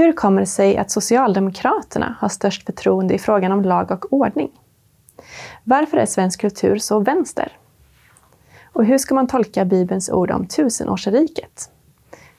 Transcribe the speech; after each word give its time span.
Hur 0.00 0.12
kommer 0.12 0.40
det 0.40 0.46
sig 0.46 0.76
att 0.76 0.90
Socialdemokraterna 0.90 2.16
har 2.20 2.28
störst 2.28 2.66
förtroende 2.66 3.14
i 3.14 3.18
frågan 3.18 3.52
om 3.52 3.62
lag 3.62 3.90
och 3.90 4.12
ordning? 4.12 4.50
Varför 5.64 5.96
är 5.96 6.06
svensk 6.06 6.40
kultur 6.40 6.78
så 6.78 7.00
vänster? 7.00 7.52
Och 8.72 8.84
hur 8.84 8.98
ska 8.98 9.14
man 9.14 9.26
tolka 9.26 9.64
Bibelns 9.64 10.10
ord 10.10 10.30
om 10.30 10.46
tusenårsriket? 10.46 11.70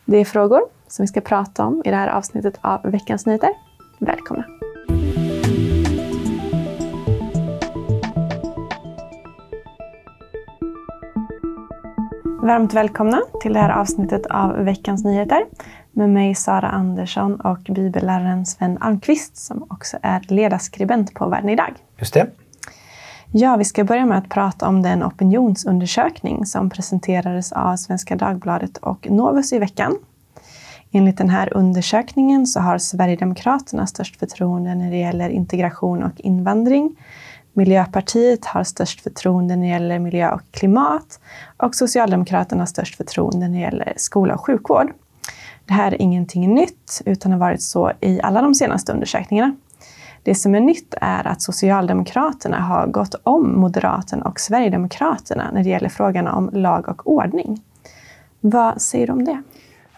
Det 0.06 0.18
är 0.18 0.26
frågor 0.26 0.62
som 0.88 1.04
vi 1.04 1.08
ska 1.08 1.22
prata 1.22 1.66
om 1.66 1.82
i 1.86 1.90
det 1.90 1.96
här 1.96 2.08
avsnittet 2.08 2.60
av 2.62 2.82
Veckans 2.84 3.26
nyheter. 3.26 3.50
Välkomna! 4.00 4.46
Varmt 12.42 12.74
välkomna 12.74 13.22
till 13.42 13.54
det 13.54 13.60
här 13.60 13.80
avsnittet 13.82 14.26
av 14.26 14.52
Veckans 14.52 15.04
nyheter 15.04 15.46
med 15.92 16.10
mig 16.10 16.36
Sara 16.36 16.70
Andersson 16.70 17.42
och 17.42 17.60
bibelläraren 17.60 18.46
Sven 18.46 18.78
Almqvist 18.82 19.38
som 19.38 19.66
också 19.70 19.98
är 20.02 20.22
ledarskribent 20.28 21.14
på 21.14 21.30
Världen 21.30 21.50
idag. 21.50 21.74
Just 21.98 22.14
det. 22.14 22.28
Ja, 23.32 23.56
vi 23.56 23.66
ska 23.66 23.84
börja 23.84 24.06
med 24.06 24.18
att 24.18 24.30
prata 24.30 24.68
om 24.68 24.82
den 24.82 25.04
opinionsundersökning 25.04 26.46
som 26.46 26.70
presenterades 26.70 27.52
av 27.52 27.76
Svenska 27.76 28.16
Dagbladet 28.16 28.78
och 28.78 29.10
Novus 29.10 29.54
i 29.54 29.60
veckan. 29.60 29.98
Enligt 30.92 31.18
den 31.18 31.30
här 31.30 31.58
undersökningen 31.58 32.48
så 32.48 32.60
har 32.60 32.78
Sverigedemokraterna 32.78 33.88
störst 33.88 34.20
förtroende 34.20 34.76
när 34.76 34.92
det 34.92 34.98
gäller 34.98 35.30
integration 35.30 36.04
och 36.04 36.20
invandring. 36.22 36.96
Miljöpartiet 37.54 38.46
har 38.46 38.64
störst 38.64 39.02
förtroende 39.02 39.56
när 39.56 39.64
det 39.64 39.70
gäller 39.72 40.00
miljö 40.00 40.32
och 40.32 40.42
klimat 40.52 41.20
och 41.58 41.76
Socialdemokraterna 41.76 42.62
har 42.62 42.66
störst 42.66 42.96
förtroende 42.96 43.48
när 43.48 43.56
det 43.56 43.62
gäller 43.62 43.94
skola 43.98 44.34
och 44.34 44.46
sjukvård. 44.46 44.94
Det 45.72 45.76
här 45.76 45.94
är 45.94 46.02
ingenting 46.02 46.54
nytt, 46.54 47.02
utan 47.06 47.32
har 47.32 47.40
varit 47.40 47.62
så 47.62 47.92
i 48.02 48.22
alla 48.24 48.42
de 48.42 48.56
senaste 48.56 48.92
undersökningarna. 48.94 49.56
Det 50.24 50.36
som 50.36 50.56
är 50.56 50.60
nytt 50.60 50.94
är 51.02 51.28
att 51.28 51.42
Socialdemokraterna 51.42 52.60
har 52.60 52.88
gått 52.88 53.16
om 53.24 53.60
Moderaterna 53.60 54.26
och 54.26 54.40
Sverigedemokraterna 54.40 55.52
när 55.54 55.64
det 55.64 55.70
gäller 55.70 55.90
frågan 55.90 56.28
om 56.28 56.50
lag 56.54 56.90
och 56.90 57.08
ordning. 57.08 57.62
Vad 58.40 58.82
säger 58.82 59.08
du 59.08 59.14
om 59.14 59.26
det? 59.26 59.44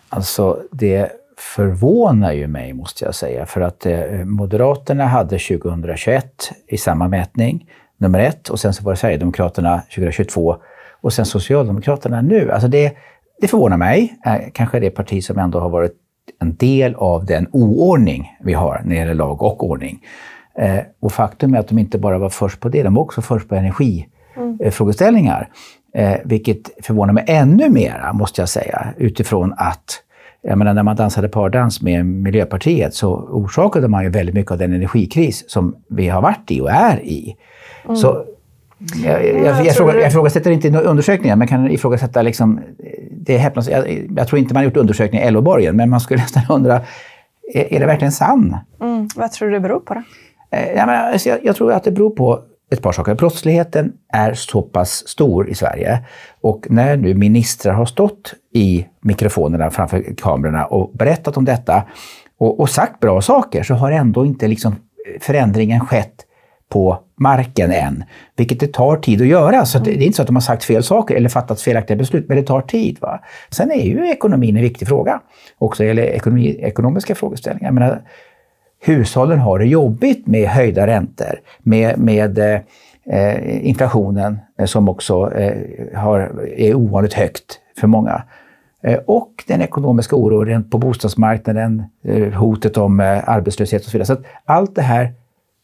Alltså, 0.10 0.60
det 0.72 1.12
förvånar 1.38 2.32
ju 2.32 2.48
mig, 2.48 2.74
måste 2.74 3.06
jag 3.06 3.16
säga, 3.16 3.46
för 3.46 3.62
att 3.62 3.86
eh, 3.86 4.26
Moderaterna 4.26 5.08
hade 5.08 5.40
2021 5.40 6.52
i 6.68 6.78
samma 6.78 7.08
mätning 7.08 7.70
nummer 7.98 8.20
ett 8.20 8.50
och 8.50 8.60
sen 8.60 8.74
så 8.74 8.84
var 8.84 8.92
det 8.92 8.98
Sverigedemokraterna 8.98 9.82
2022 9.82 10.56
och 11.02 11.14
sen 11.14 11.26
Socialdemokraterna 11.26 12.22
nu. 12.22 12.52
Alltså 12.52 12.68
det, 12.68 12.98
det 13.42 13.48
förvånar 13.48 13.78
mig. 13.78 14.18
Eh, 14.26 14.38
kanske 14.54 14.80
det 14.80 14.90
parti 14.90 15.24
som 15.24 15.40
ändå 15.40 15.60
har 15.60 15.70
varit 15.70 15.94
en 16.42 16.56
del 16.56 16.96
av 16.96 17.26
den 17.26 17.48
oordning 17.52 18.38
vi 18.44 18.54
har 18.54 18.82
när 18.84 18.90
det 18.90 18.96
gäller 18.96 19.14
lag 19.14 19.42
och 19.42 19.70
ordning. 19.70 20.00
Eh, 20.58 20.80
och 21.00 21.12
faktum 21.12 21.54
är 21.54 21.60
att 21.60 21.68
de 21.68 21.80
inte 21.80 21.98
bara 21.98 22.18
var 22.18 22.30
först 22.30 22.60
på 22.60 22.70
det, 22.70 22.84
de 22.84 22.94
var 22.94 23.04
också 23.04 23.22
först 23.22 23.50
på 23.50 23.56
energifrågeställningar. 23.56 25.50
Mm. 25.94 26.14
Eh, 26.14 26.20
vilket 26.26 26.86
förvånar 26.86 27.14
mig 27.14 27.24
ännu 27.28 27.70
mera, 27.70 28.14
måste 28.14 28.42
jag 28.42 28.50
säga, 28.50 28.94
utifrån 28.98 29.54
att 29.58 30.04
jag 30.46 30.58
menar, 30.58 30.74
när 30.74 30.84
man 30.84 30.96
dansade 30.96 31.28
pardans 31.28 31.82
med 31.82 32.06
Miljöpartiet 32.06 32.94
så 32.94 33.14
orsakade 33.14 33.88
man 33.88 34.04
ju 34.04 34.10
väldigt 34.10 34.36
mycket 34.36 34.52
av 34.52 34.58
den 34.58 34.74
energikris 34.74 35.44
som 35.48 35.76
vi 35.90 36.08
har 36.08 36.22
varit 36.22 36.52
i 36.52 36.62
och 36.62 36.72
är 36.72 37.04
i. 37.04 37.36
Mm. 37.86 37.96
Så 37.96 38.26
jag, 39.04 39.26
jag, 39.26 39.66
jag, 39.66 39.66
jag, 39.66 40.08
ifrågasätter 40.08 40.52
inte 40.52 40.70
undersökningar, 40.70 41.36
men 41.36 41.48
kan 41.48 41.72
ifrågasätta 41.72 42.22
liksom, 42.22 42.60
det 43.26 43.36
är 43.36 43.40
häpnas, 43.40 43.70
jag, 43.70 44.08
jag 44.16 44.28
tror 44.28 44.40
inte 44.40 44.54
man 44.54 44.62
har 44.62 44.66
gjort 44.66 44.78
undersökningar 44.78 45.28
i 45.28 45.32
LO-borgen, 45.32 45.76
men 45.76 45.90
man 45.90 46.00
skulle 46.00 46.20
nästan 46.22 46.44
undra, 46.50 46.82
är, 47.54 47.74
är 47.74 47.80
det 47.80 47.86
verkligen 47.86 48.12
sann? 48.12 48.58
Mm. 48.82 49.10
Vad 49.16 49.32
tror 49.32 49.48
du 49.48 49.54
det 49.54 49.60
beror 49.60 49.80
på 49.80 49.94
då? 49.94 50.02
Eh, 50.52 50.68
jag, 50.68 50.88
menar, 50.88 51.12
alltså, 51.12 51.30
jag, 51.30 51.40
jag, 51.44 51.56
tror 51.56 51.72
att 51.72 51.84
det 51.84 51.92
beror 51.92 52.10
på 52.10 52.40
ett 52.72 52.82
par 52.82 52.92
saker. 52.92 53.16
Brottsligheten 53.16 53.94
är 54.14 54.34
så 54.34 54.62
pass 54.62 55.08
stor 55.08 55.50
i 55.50 55.56
Sverige 55.56 56.00
och 56.42 56.68
när 56.70 56.98
nu 56.98 57.14
ministrar 57.14 57.74
har 57.74 57.86
stått 57.86 58.34
i 58.54 58.86
mikrofonerna 59.02 59.70
framför 59.70 60.16
kamerorna 60.18 60.66
och 60.66 60.92
berättat 60.94 61.38
om 61.38 61.46
detta 61.46 61.84
och, 62.38 62.60
och 62.60 62.70
sagt 62.70 63.00
bra 63.00 63.22
saker 63.22 63.64
så 63.64 63.74
har 63.74 63.92
ändå 63.92 64.26
inte 64.26 64.48
liksom 64.48 64.76
förändringen 65.20 65.80
skett 65.80 66.26
på 66.74 67.00
marken 67.16 67.72
än. 67.72 68.04
Vilket 68.36 68.60
det 68.60 68.74
tar 68.74 68.98
tid 68.98 69.22
att 69.22 69.28
göra. 69.28 69.66
Så 69.66 69.80
det 69.80 69.92
är 69.92 70.02
inte 70.02 70.16
så 70.16 70.22
att 70.22 70.28
de 70.28 70.36
har 70.36 70.42
sagt 70.42 70.64
fel 70.64 70.84
saker 70.84 71.16
eller 71.16 71.30
fattat 71.30 71.62
felaktiga 71.62 71.98
beslut, 71.98 72.28
men 72.28 72.38
det 72.38 72.44
tar 72.44 72.62
tid. 72.62 72.98
Va? 73.02 73.20
Sen 73.50 73.72
är 73.72 73.84
ju 73.84 74.10
ekonomin 74.10 74.58
en 74.58 74.64
viktig 74.64 74.88
fråga. 74.88 75.22
Också 75.58 75.84
gäller 75.84 76.04
ekonomi, 76.04 76.60
ekonomiska 76.60 77.16
frågeställningar. 77.16 77.68
Jag 77.68 77.74
menar, 77.74 78.02
hushållen 78.82 79.40
har 79.40 79.60
det 79.60 79.66
jobbigt 79.66 80.28
med 80.28 80.50
höjda 80.50 80.88
räntor, 80.88 81.40
med, 81.60 81.98
med 81.98 82.40
eh, 82.40 82.60
eh 83.10 83.68
inflationen 83.68 84.40
eh, 84.60 84.66
som 84.66 84.90
också 84.90 85.34
eh, 85.34 85.58
har, 85.96 86.20
är 86.58 86.76
ovanligt 86.76 87.14
högt 87.14 87.60
för 87.80 87.88
många. 87.88 88.24
Eh, 88.84 89.00
och 89.06 89.44
den 89.48 89.62
ekonomiska 89.62 90.16
oron 90.16 90.70
på 90.70 90.78
bostadsmarknaden, 90.78 91.84
eh, 92.04 92.34
hotet 92.34 92.78
om 92.78 93.00
arbetslöshet 93.26 93.82
och 93.82 93.92
så 93.92 93.98
vidare. 93.98 94.18
Så 94.18 94.24
allt 94.46 94.76
det 94.76 94.82
här 94.82 95.14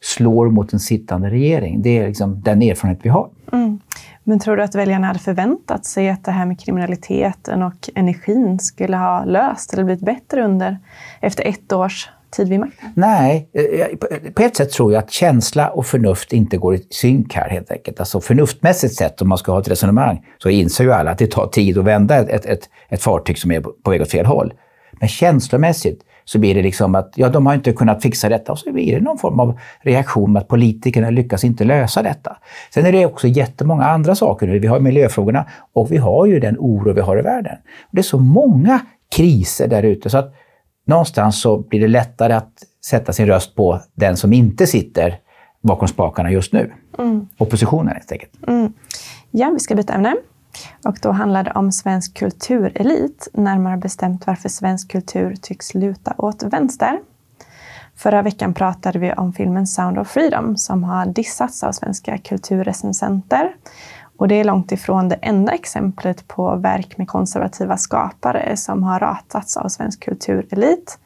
slår 0.01 0.49
mot 0.49 0.73
en 0.73 0.79
sittande 0.79 1.29
regering. 1.29 1.81
Det 1.81 1.97
är 1.97 2.07
liksom 2.07 2.41
den 2.41 2.61
erfarenhet 2.61 2.99
vi 3.03 3.09
har. 3.09 3.29
Mm. 3.51 3.79
Men 4.23 4.39
tror 4.39 4.57
du 4.57 4.63
att 4.63 4.75
väljarna 4.75 5.07
hade 5.07 5.19
förväntat 5.19 5.85
sig 5.85 6.09
att 6.09 6.25
det 6.25 6.31
här 6.31 6.45
med 6.45 6.59
kriminaliteten 6.59 7.63
och 7.63 7.89
energin 7.95 8.59
skulle 8.59 8.97
ha 8.97 9.25
löst 9.25 9.73
eller 9.73 9.83
blivit 9.83 10.05
bättre 10.05 10.43
under, 10.45 10.77
efter 11.21 11.47
ett 11.47 11.73
års 11.73 12.09
tid 12.31 12.49
vid 12.49 12.59
makten? 12.59 12.89
Nej, 12.95 13.49
eh, 13.53 13.97
på 14.31 14.41
ett 14.41 14.55
sätt 14.55 14.71
tror 14.71 14.93
jag 14.93 15.03
att 15.03 15.11
känsla 15.11 15.69
och 15.69 15.85
förnuft 15.85 16.33
inte 16.33 16.57
går 16.57 16.75
i 16.75 16.87
synk 16.89 17.33
här 17.33 17.49
helt 17.49 17.71
enkelt. 17.71 17.99
Alltså 17.99 18.21
förnuftmässigt 18.21 18.95
sett, 18.95 19.21
om 19.21 19.29
man 19.29 19.37
ska 19.37 19.51
ha 19.51 19.59
ett 19.59 19.69
resonemang, 19.69 20.25
så 20.37 20.49
inser 20.49 20.83
ju 20.83 20.93
alla 20.93 21.11
att 21.11 21.17
det 21.17 21.31
tar 21.31 21.47
tid 21.47 21.77
att 21.77 21.85
vända 21.85 22.15
ett, 22.15 22.45
ett, 22.45 22.69
ett 22.89 23.01
fartyg 23.01 23.37
som 23.37 23.51
är 23.51 23.61
på 23.61 23.91
väg 23.91 24.01
åt 24.01 24.11
fel 24.11 24.25
håll. 24.25 24.53
Men 24.99 25.09
känslomässigt 25.09 26.03
så 26.31 26.39
blir 26.39 26.55
det 26.55 26.61
liksom 26.61 26.95
att 26.95 27.13
ja, 27.15 27.29
de 27.29 27.45
har 27.45 27.53
inte 27.53 27.73
kunnat 27.73 28.01
fixa 28.01 28.29
detta 28.29 28.51
och 28.51 28.59
så 28.59 28.71
blir 28.71 28.95
det 28.95 29.01
någon 29.01 29.17
form 29.17 29.39
av 29.39 29.59
reaktion 29.81 30.33
med 30.33 30.41
att 30.41 30.47
politikerna 30.47 31.09
lyckas 31.09 31.43
inte 31.43 31.63
lösa 31.63 32.03
detta. 32.03 32.37
Sen 32.73 32.85
är 32.85 32.91
det 32.91 33.05
också 33.05 33.27
jättemånga 33.27 33.85
andra 33.85 34.15
saker. 34.15 34.47
Vi 34.47 34.67
har 34.67 34.79
miljöfrågorna 34.79 35.45
och 35.73 35.91
vi 35.91 35.97
har 35.97 36.25
ju 36.25 36.39
den 36.39 36.55
oro 36.59 36.93
vi 36.93 37.01
har 37.01 37.19
i 37.19 37.21
världen. 37.21 37.57
Det 37.91 37.99
är 37.99 38.03
så 38.03 38.19
många 38.19 38.79
kriser 39.15 39.67
där 39.67 39.83
ute 39.83 40.09
så 40.09 40.17
att 40.17 40.33
någonstans 40.87 41.41
så 41.41 41.57
blir 41.57 41.79
det 41.79 41.87
lättare 41.87 42.33
att 42.33 42.53
sätta 42.85 43.13
sin 43.13 43.27
röst 43.27 43.55
på 43.55 43.79
den 43.95 44.17
som 44.17 44.33
inte 44.33 44.67
sitter 44.67 45.19
bakom 45.61 45.87
spakarna 45.87 46.31
just 46.31 46.53
nu. 46.53 46.71
Mm. 46.99 47.27
Oppositionen 47.37 47.93
helt 47.93 48.11
enkelt. 48.11 48.31
Mm. 48.47 48.73
Ja, 49.31 49.49
vi 49.53 49.59
ska 49.59 49.75
byta 49.75 49.93
ämne. 49.93 50.15
Och 50.85 50.97
då 51.01 51.11
handlar 51.11 51.43
det 51.43 51.51
om 51.51 51.71
svensk 51.71 52.17
kulturelit, 52.17 53.27
närmare 53.33 53.77
bestämt 53.77 54.27
varför 54.27 54.49
svensk 54.49 54.91
kultur 54.91 55.35
tycks 55.41 55.73
luta 55.73 56.13
åt 56.17 56.43
vänster. 56.43 56.99
Förra 57.95 58.21
veckan 58.21 58.53
pratade 58.53 58.99
vi 58.99 59.13
om 59.13 59.33
filmen 59.33 59.67
Sound 59.67 59.99
of 59.99 60.07
Freedom 60.07 60.57
som 60.57 60.83
har 60.83 61.05
dissats 61.05 61.63
av 61.63 61.71
svenska 61.71 62.17
kulturrecensenter. 62.17 63.55
Och 64.17 64.27
det 64.27 64.35
är 64.35 64.43
långt 64.43 64.71
ifrån 64.71 65.09
det 65.09 65.15
enda 65.15 65.51
exemplet 65.51 66.27
på 66.27 66.55
verk 66.55 66.97
med 66.97 67.07
konservativa 67.07 67.77
skapare 67.77 68.57
som 68.57 68.83
har 68.83 68.99
ratats 68.99 69.57
av 69.57 69.67
svensk 69.67 69.99
kulturelit. 69.99 70.99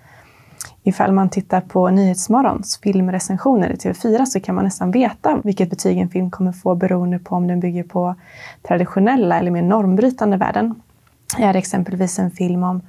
Ifall 0.83 1.11
man 1.11 1.29
tittar 1.29 1.61
på 1.61 1.89
Nyhetsmorgons 1.89 2.79
filmrecensioner 2.83 3.69
i 3.69 3.75
TV4 3.75 4.25
så 4.25 4.39
kan 4.39 4.55
man 4.55 4.63
nästan 4.63 4.91
veta 4.91 5.41
vilket 5.43 5.69
betyg 5.69 5.97
en 5.97 6.09
film 6.09 6.31
kommer 6.31 6.51
få 6.51 6.75
beroende 6.75 7.19
på 7.19 7.35
om 7.35 7.47
den 7.47 7.59
bygger 7.59 7.83
på 7.83 8.15
traditionella 8.67 9.39
eller 9.39 9.51
mer 9.51 9.61
normbrytande 9.61 10.37
värden. 10.37 10.75
Är 11.37 11.53
det 11.53 11.59
exempelvis 11.59 12.19
en 12.19 12.31
film 12.31 12.63
om 12.63 12.81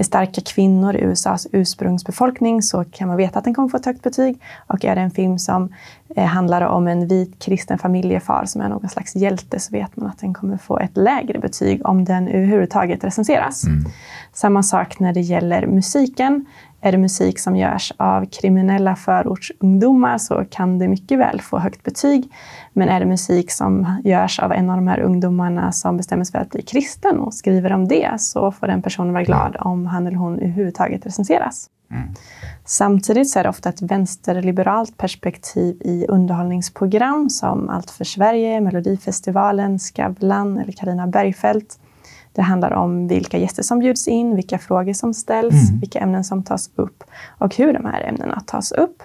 starka 0.00 0.40
kvinnor 0.40 0.96
i 0.96 1.04
USAs 1.04 1.46
ursprungsbefolkning 1.52 2.62
så 2.62 2.84
kan 2.84 3.08
man 3.08 3.16
veta 3.16 3.38
att 3.38 3.44
den 3.44 3.54
kommer 3.54 3.68
få 3.68 3.76
ett 3.76 3.86
högt 3.86 4.02
betyg. 4.02 4.40
Och 4.66 4.84
är 4.84 4.94
det 4.94 5.00
en 5.00 5.10
film 5.10 5.38
som 5.38 5.68
eh, 6.16 6.24
handlar 6.24 6.62
om 6.62 6.88
en 6.88 7.08
vit 7.08 7.38
kristen 7.38 7.78
familjefar 7.78 8.44
som 8.44 8.60
är 8.60 8.68
någon 8.68 8.88
slags 8.88 9.16
hjälte 9.16 9.60
så 9.60 9.72
vet 9.72 9.96
man 9.96 10.08
att 10.08 10.18
den 10.18 10.34
kommer 10.34 10.56
få 10.56 10.78
ett 10.78 10.96
lägre 10.96 11.38
betyg 11.38 11.86
om 11.86 12.04
den 12.04 12.28
överhuvudtaget 12.28 13.04
recenseras. 13.04 13.64
Mm. 13.64 13.84
Samma 14.32 14.62
sak 14.62 14.98
när 14.98 15.12
det 15.12 15.20
gäller 15.20 15.66
musiken. 15.66 16.46
Är 16.84 16.92
det 16.92 16.98
musik 16.98 17.38
som 17.38 17.56
görs 17.56 17.92
av 17.96 18.26
kriminella 18.26 18.96
förortsungdomar 18.96 20.18
så 20.18 20.44
kan 20.50 20.78
det 20.78 20.88
mycket 20.88 21.18
väl 21.18 21.40
få 21.40 21.58
högt 21.58 21.82
betyg. 21.82 22.32
Men 22.72 22.88
är 22.88 23.00
det 23.00 23.06
musik 23.06 23.50
som 23.50 24.00
görs 24.04 24.38
av 24.38 24.52
en 24.52 24.70
av 24.70 24.76
de 24.76 24.86
här 24.88 25.00
ungdomarna 25.00 25.72
som 25.72 25.96
bestämmer 25.96 26.24
sig 26.24 26.32
för 26.32 26.38
att 26.38 26.50
bli 26.50 26.62
kristen 26.62 27.18
och 27.18 27.34
skriver 27.34 27.72
om 27.72 27.88
det 27.88 28.20
så 28.20 28.52
får 28.52 28.66
den 28.66 28.82
personen 28.82 29.12
vara 29.12 29.24
glad 29.24 29.56
om 29.60 29.86
han 29.86 30.06
eller 30.06 30.16
hon 30.16 30.38
överhuvudtaget 30.38 31.06
recenseras. 31.06 31.70
Mm. 31.90 32.08
Samtidigt 32.64 33.30
så 33.30 33.38
är 33.38 33.42
det 33.42 33.48
ofta 33.48 33.68
ett 33.68 33.82
vänsterliberalt 33.82 34.96
perspektiv 34.96 35.82
i 35.84 36.06
underhållningsprogram 36.08 37.30
som 37.30 37.68
Allt 37.68 37.90
för 37.90 38.04
Sverige, 38.04 38.60
Melodifestivalen, 38.60 39.78
Skavlan 39.78 40.58
eller 40.58 40.72
Karina 40.72 41.06
Bergfeldt 41.06 41.78
Det 42.32 42.42
handlar 42.42 42.72
om 42.72 43.08
vilka 43.08 43.38
gäster 43.38 43.62
som 43.62 43.78
bjuds 43.78 44.08
in, 44.08 44.36
vilka 44.36 44.58
frågor 44.58 44.92
som 44.92 45.14
ställs, 45.14 45.68
Mm. 45.68 45.80
vilka 45.80 45.98
ämnen 45.98 46.24
som 46.24 46.42
tas 46.42 46.70
upp 46.76 47.04
och 47.38 47.56
hur 47.56 47.72
de 47.72 47.84
här 47.84 48.00
ämnena 48.02 48.42
tas 48.46 48.72
upp. 48.72 49.02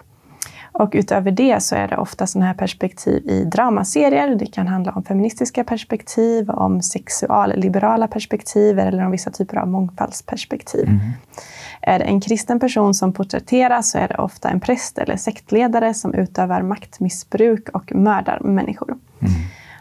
Och 0.72 0.90
utöver 0.94 1.32
det 1.32 1.64
så 1.64 1.76
är 1.76 1.88
det 1.88 1.98
ofta 1.98 2.28
sådana 2.28 2.46
här 2.46 2.54
perspektiv 2.54 3.28
i 3.30 3.44
dramaserier. 3.44 4.36
Det 4.36 4.46
kan 4.46 4.68
handla 4.68 4.92
om 4.92 5.04
feministiska 5.04 5.64
perspektiv, 5.64 6.50
om 6.50 6.82
sexualliberala 6.82 8.08
perspektiv 8.08 8.80
eller 8.80 9.06
om 9.06 9.12
vissa 9.12 9.32
typer 9.32 9.58
av 9.58 9.68
mångfaldsperspektiv. 9.68 10.90
Är 11.82 12.00
det 12.00 12.06
en 12.06 12.22
kristen 12.22 12.60
person 12.60 12.94
som 12.94 13.14
porträtteras 13.14 13.92
så 13.92 13.98
är 13.98 14.08
det 14.08 14.16
ofta 14.18 14.50
en 14.50 14.60
präst 14.60 14.98
eller 14.98 15.18
sektledare 15.18 15.94
som 15.94 16.14
utövar 16.14 16.62
maktmissbruk 16.62 17.70
och 17.70 17.96
mördar 17.96 18.40
människor. 18.40 18.96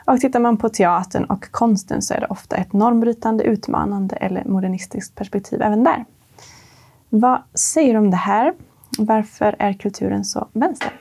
Och 0.07 0.21
tittar 0.21 0.41
man 0.41 0.57
på 0.57 0.69
teatern 0.69 1.25
och 1.25 1.51
konsten 1.51 2.03
så 2.03 2.15
är 2.15 2.21
det 2.21 2.27
ofta 2.27 2.57
ett 2.57 2.73
normbrytande, 2.73 3.45
utmanande 3.45 4.17
eller 4.17 4.45
modernistiskt 4.45 5.15
perspektiv 5.15 5.63
även 5.63 5.85
där. 5.85 6.05
Vad 7.09 7.39
säger 7.55 7.93
du 7.93 7.99
om 7.99 8.11
det 8.11 8.17
här? 8.17 8.53
Varför 8.99 9.57
är 9.59 9.73
kulturen 9.73 10.25
så 10.25 10.49
vänster? 10.53 10.93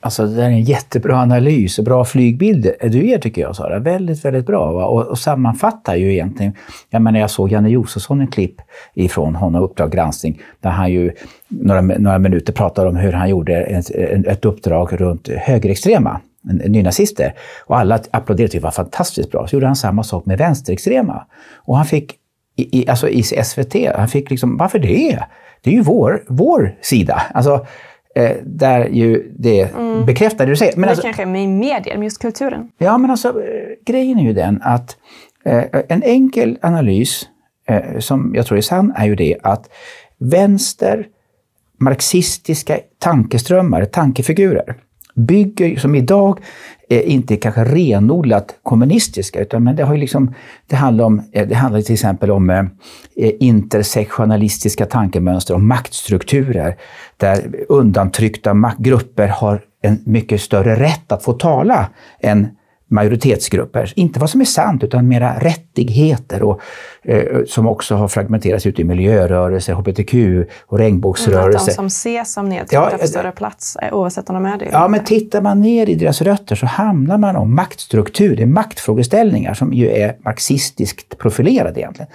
Alltså 0.00 0.26
det 0.26 0.42
är 0.42 0.48
en 0.48 0.62
jättebra 0.62 1.16
analys 1.16 1.78
och 1.78 1.84
bra 1.84 2.04
flygbild 2.04 2.70
du 2.80 3.06
ger 3.06 3.18
tycker 3.18 3.42
jag 3.42 3.56
Sara. 3.56 3.78
Väldigt, 3.78 4.24
väldigt 4.24 4.46
bra. 4.46 4.72
Va? 4.72 4.86
Och, 4.86 5.06
och 5.06 5.18
sammanfattar 5.18 5.96
ju 5.96 6.12
egentligen, 6.12 6.52
jag 6.90 7.02
menar 7.02 7.20
jag 7.20 7.30
såg 7.30 7.52
Janne 7.52 7.68
Josefsson 7.68 8.20
en 8.20 8.26
klipp 8.26 8.54
ifrån 8.94 9.34
honom, 9.34 9.62
Uppdrag 9.62 9.92
granskning, 9.92 10.40
där 10.60 10.70
han 10.70 10.92
ju 10.92 11.12
några, 11.48 11.80
några 11.80 12.18
minuter 12.18 12.52
pratade 12.52 12.88
om 12.88 12.96
hur 12.96 13.12
han 13.12 13.28
gjorde 13.28 13.62
ett, 13.62 13.90
ett 14.26 14.44
uppdrag 14.44 15.00
runt 15.00 15.28
högerextrema 15.28 16.20
nynazister. 16.46 17.34
Och 17.66 17.78
alla 17.78 18.00
applåderade 18.10 18.52
det 18.52 18.60
var 18.60 18.70
fantastiskt 18.70 19.30
bra. 19.30 19.46
Så 19.46 19.56
gjorde 19.56 19.66
han 19.66 19.76
samma 19.76 20.02
sak 20.02 20.26
med 20.26 20.38
vänsterextrema. 20.38 21.26
Och 21.54 21.76
han 21.76 21.86
fick, 21.86 22.14
i, 22.56 22.80
i, 22.80 22.88
alltså 22.88 23.08
i 23.08 23.22
SVT, 23.22 23.74
han 23.96 24.08
fick 24.08 24.30
liksom, 24.30 24.56
varför 24.56 24.78
det? 24.78 25.24
Det 25.62 25.70
är 25.70 25.74
ju 25.74 25.82
vår, 25.82 26.24
vår 26.28 26.76
sida. 26.80 27.22
Alltså, 27.34 27.66
eh, 28.14 28.36
där 28.44 28.88
ju 28.88 29.32
det 29.38 29.70
bekräftar 30.06 30.46
det 30.46 30.52
du 30.52 30.56
säger. 30.56 30.76
Men 30.76 30.82
det 30.82 30.88
alltså, 30.88 31.02
kanske 31.02 31.22
är 31.22 31.26
med 31.26 31.48
medier, 31.48 31.94
men 31.94 32.02
just 32.02 32.18
kulturen. 32.18 32.70
Ja, 32.78 32.98
men 32.98 33.10
alltså 33.10 33.28
eh, 33.28 33.34
grejen 33.86 34.18
är 34.18 34.22
ju 34.22 34.32
den 34.32 34.62
att 34.62 34.96
eh, 35.44 35.64
en 35.88 36.02
enkel 36.02 36.58
analys 36.62 37.28
eh, 37.68 37.98
som 37.98 38.32
jag 38.34 38.46
tror 38.46 38.58
är 38.58 38.62
sann 38.62 38.92
är 38.96 39.06
ju 39.06 39.14
det 39.14 39.36
att 39.42 39.70
vänster 40.18 41.06
marxistiska 41.78 42.78
tankeströmmar, 42.98 43.84
tankefigurer, 43.84 44.74
bygger, 45.16 45.76
som 45.76 45.94
idag 45.94 46.40
eh, 46.88 47.12
inte 47.12 47.34
är 47.34 47.36
kanske 47.36 47.64
renodlat 47.64 48.58
kommunistiska, 48.62 49.40
utan 49.40 49.64
men 49.64 49.76
det, 49.76 49.84
har 49.84 49.94
ju 49.94 50.00
liksom, 50.00 50.34
det, 50.66 50.76
handlar 50.76 51.04
om, 51.04 51.22
eh, 51.32 51.48
det 51.48 51.54
handlar 51.54 51.80
till 51.80 51.92
exempel 51.92 52.30
om 52.30 52.50
eh, 52.50 52.66
intersektionalistiska 53.40 54.86
tankemönster, 54.86 55.54
om 55.54 55.68
maktstrukturer, 55.68 56.76
där 57.16 57.64
undantryckta 57.68 58.74
grupper 58.78 59.28
har 59.28 59.60
en 59.82 59.98
mycket 60.04 60.40
större 60.40 60.80
rätt 60.80 61.12
att 61.12 61.22
få 61.22 61.32
tala 61.32 61.88
än 62.20 62.48
majoritetsgrupper. 62.88 63.92
Inte 63.96 64.20
vad 64.20 64.30
som 64.30 64.40
är 64.40 64.44
sant, 64.44 64.84
utan 64.84 65.08
mera 65.08 65.38
rättigheter 65.38 66.42
och, 66.42 66.60
eh, 67.04 67.44
som 67.46 67.66
också 67.66 67.94
har 67.94 68.08
fragmenterats 68.08 68.66
ut 68.66 68.78
i 68.78 68.84
miljörörelser, 68.84 69.74
hbtq 69.74 70.14
och 70.14 70.40
Att 70.40 70.78
de 70.78 70.78
regnbågsrörelser. 70.78 71.72
som 71.72 71.86
ses 71.86 72.32
som 72.32 72.48
nedtryckta 72.48 72.76
Ja, 72.76 72.90
får 72.90 72.98
det- 72.98 73.08
större 73.08 73.32
plats, 73.32 73.76
eh, 73.76 73.94
oavsett 73.94 74.30
om 74.30 74.34
de 74.34 74.46
är 74.46 74.58
det 74.58 74.68
Ja, 74.72 74.88
men 74.88 75.04
tittar 75.04 75.40
man 75.42 75.60
ner 75.60 75.88
i 75.88 75.94
deras 75.94 76.22
rötter 76.22 76.56
så 76.56 76.66
hamnar 76.66 77.18
man 77.18 77.36
om 77.36 77.54
maktstruktur, 77.54 78.36
det 78.36 78.42
är 78.42 78.46
maktfrågeställningar 78.46 79.54
som 79.54 79.72
ju 79.72 79.90
är 79.90 80.16
marxistiskt 80.24 81.18
profilerade 81.18 81.80
egentligen. 81.80 82.10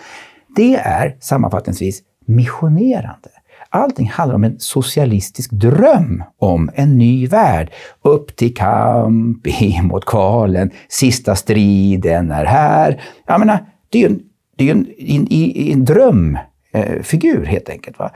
Det 0.56 0.76
är 0.76 1.16
sammanfattningsvis 1.20 2.02
missionerande. 2.26 3.30
Allting 3.70 4.10
handlar 4.10 4.36
om 4.36 4.44
en 4.44 4.60
socialistisk 4.60 5.52
dröm 5.52 6.24
om 6.38 6.70
en 6.76 6.98
ny 6.98 7.28
värld. 7.28 7.72
Upp 8.02 8.36
till 8.36 8.56
kamp, 8.56 9.48
emot 9.62 10.06
kvalen, 10.06 10.72
sista 10.90 11.36
striden 11.36 12.32
är 12.32 12.46
här. 12.46 13.02
Jag 13.28 13.40
menar, 13.40 13.66
det 13.90 13.98
är 13.98 14.02
ju 14.02 14.08
en, 14.08 14.22
det 14.58 14.70
är 14.70 14.72
en, 14.72 14.88
en, 14.98 15.28
en, 15.32 15.72
en 15.72 15.86
drömfigur 15.86 17.44
eh, 17.44 17.50
helt 17.50 17.70
enkelt. 17.70 18.00
Va? 18.00 18.12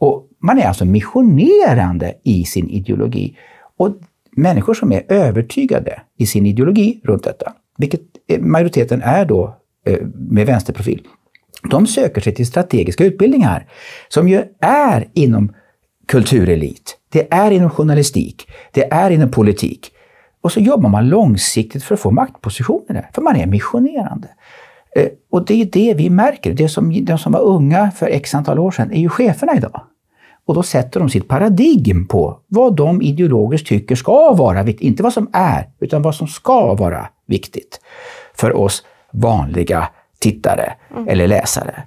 Och 0.00 0.26
man 0.42 0.58
är 0.58 0.66
alltså 0.66 0.84
missionerande 0.84 2.14
i 2.24 2.44
sin 2.44 2.68
ideologi. 2.68 3.36
Och 3.76 3.96
människor 4.36 4.74
som 4.74 4.92
är 4.92 5.02
övertygade 5.08 6.02
i 6.18 6.26
sin 6.26 6.46
ideologi 6.46 7.00
runt 7.04 7.24
detta, 7.24 7.52
vilket 7.78 8.00
eh, 8.28 8.40
majoriteten 8.40 9.02
är 9.02 9.24
då 9.24 9.56
eh, 9.86 9.98
med 10.14 10.46
vänsterprofil, 10.46 11.06
de 11.70 11.86
söker 11.86 12.20
sig 12.20 12.34
till 12.34 12.46
strategiska 12.46 13.04
utbildningar 13.04 13.66
som 14.08 14.28
ju 14.28 14.44
är 14.60 15.08
inom 15.12 15.52
kulturelit, 16.08 16.98
det 17.08 17.34
är 17.34 17.50
inom 17.50 17.70
journalistik, 17.70 18.48
det 18.72 18.92
är 18.92 19.10
inom 19.10 19.30
politik. 19.30 19.92
Och 20.40 20.52
så 20.52 20.60
jobbar 20.60 20.88
man 20.88 21.08
långsiktigt 21.08 21.84
för 21.84 21.94
att 21.94 22.00
få 22.00 22.10
maktpositioner 22.10 22.94
där, 22.94 23.10
för 23.14 23.22
man 23.22 23.36
är 23.36 23.46
missionerande. 23.46 24.28
Eh, 24.96 25.08
och 25.30 25.44
det 25.44 25.54
är 25.54 25.64
det 25.64 25.94
vi 25.94 26.10
märker. 26.10 26.54
Det 26.54 26.68
som, 26.68 27.04
de 27.04 27.18
som 27.18 27.32
var 27.32 27.40
unga 27.40 27.90
för 27.90 28.06
x 28.06 28.34
antal 28.34 28.58
år 28.58 28.70
sedan 28.70 28.92
är 28.92 29.00
ju 29.00 29.08
cheferna 29.08 29.56
idag. 29.56 29.82
Och 30.46 30.54
då 30.54 30.62
sätter 30.62 31.00
de 31.00 31.08
sitt 31.08 31.28
paradigm 31.28 32.06
på 32.06 32.40
vad 32.46 32.76
de 32.76 33.02
ideologiskt 33.02 33.66
tycker 33.66 33.96
ska 33.96 34.34
vara 34.34 34.62
viktigt. 34.62 34.86
Inte 34.86 35.02
vad 35.02 35.12
som 35.12 35.30
är, 35.32 35.68
utan 35.80 36.02
vad 36.02 36.14
som 36.14 36.26
ska 36.26 36.74
vara 36.74 37.08
viktigt 37.26 37.80
för 38.34 38.56
oss 38.56 38.84
vanliga 39.12 39.88
tittare 40.20 40.72
eller 41.08 41.26
läsare. 41.26 41.82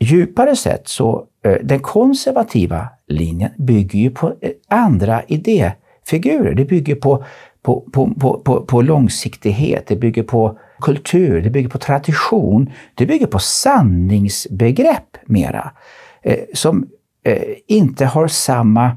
Djupare 0.00 0.56
sett 0.56 0.88
så 0.88 1.26
eh, 1.44 1.56
den 1.62 1.80
konservativa 1.80 2.88
linjen 3.06 3.50
bygger 3.58 3.98
ju 3.98 4.10
på 4.10 4.34
eh, 4.40 4.50
andra 4.68 5.22
idéfigurer. 5.22 6.54
Det 6.54 6.64
bygger 6.64 6.94
på, 6.94 7.24
på, 7.62 7.84
på, 7.92 8.14
på, 8.20 8.40
på, 8.44 8.60
på 8.60 8.82
långsiktighet, 8.82 9.86
det 9.86 9.96
bygger 9.96 10.22
på 10.22 10.58
kultur, 10.80 11.40
det 11.40 11.50
bygger 11.50 11.68
på 11.68 11.78
tradition, 11.78 12.70
det 12.94 13.06
bygger 13.06 13.26
på 13.26 13.38
sanningsbegrepp 13.38 15.16
mera. 15.24 15.70
Eh, 16.22 16.38
som 16.54 16.88
eh, 17.24 17.42
inte 17.66 18.06
har 18.06 18.28
samma 18.28 18.96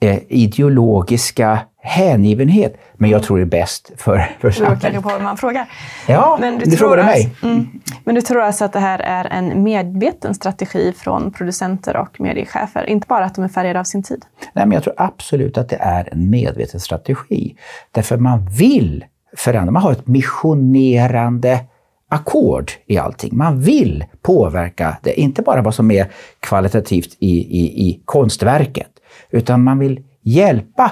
eh, 0.00 0.18
ideologiska 0.28 1.58
hängivenhet. 1.88 2.76
Men 2.94 3.10
jag 3.10 3.22
tror 3.22 3.36
det 3.36 3.42
är 3.42 3.46
bäst 3.46 3.92
för, 3.96 4.16
för 4.16 4.18
Det 4.18 4.28
beror 4.40 4.50
samhället. 4.50 5.02
på 5.02 5.08
vad 5.08 5.22
man 5.22 5.36
frågar. 5.36 5.66
Ja, 6.08 6.38
Men 6.40 6.58
du, 6.58 6.64
tror 6.64 6.76
frågade 6.76 7.02
mig. 7.04 7.24
Alltså, 7.24 7.46
mm, 7.46 7.66
men 8.04 8.14
du 8.14 8.20
tror 8.20 8.40
alltså 8.42 8.64
att 8.64 8.72
det 8.72 8.80
här 8.80 8.98
är 8.98 9.24
en 9.24 9.62
medveten 9.62 10.34
strategi 10.34 10.92
från 10.96 11.32
producenter 11.32 11.96
och 11.96 12.20
mediechefer? 12.20 12.84
Inte 12.88 13.06
bara 13.06 13.24
att 13.24 13.34
de 13.34 13.44
är 13.44 13.48
färgade 13.48 13.80
av 13.80 13.84
sin 13.84 14.02
tid? 14.02 14.24
Nej, 14.52 14.66
men 14.66 14.72
jag 14.72 14.82
tror 14.82 14.94
absolut 14.96 15.58
att 15.58 15.68
det 15.68 15.78
är 15.80 16.08
en 16.12 16.30
medveten 16.30 16.80
strategi. 16.80 17.56
Därför 17.92 18.16
man 18.16 18.46
vill 18.58 19.04
förändra. 19.36 19.72
Man 19.72 19.82
har 19.82 19.92
ett 19.92 20.06
missionerande 20.06 21.60
ackord 22.08 22.72
i 22.86 22.98
allting. 22.98 23.36
Man 23.36 23.60
vill 23.60 24.04
påverka 24.22 24.96
det, 25.02 25.20
inte 25.20 25.42
bara 25.42 25.62
vad 25.62 25.74
som 25.74 25.90
är 25.90 26.06
kvalitativt 26.40 27.16
i, 27.18 27.38
i, 27.60 27.88
i 27.88 28.02
konstverket, 28.04 28.90
utan 29.30 29.64
man 29.64 29.78
vill 29.78 30.04
hjälpa 30.22 30.90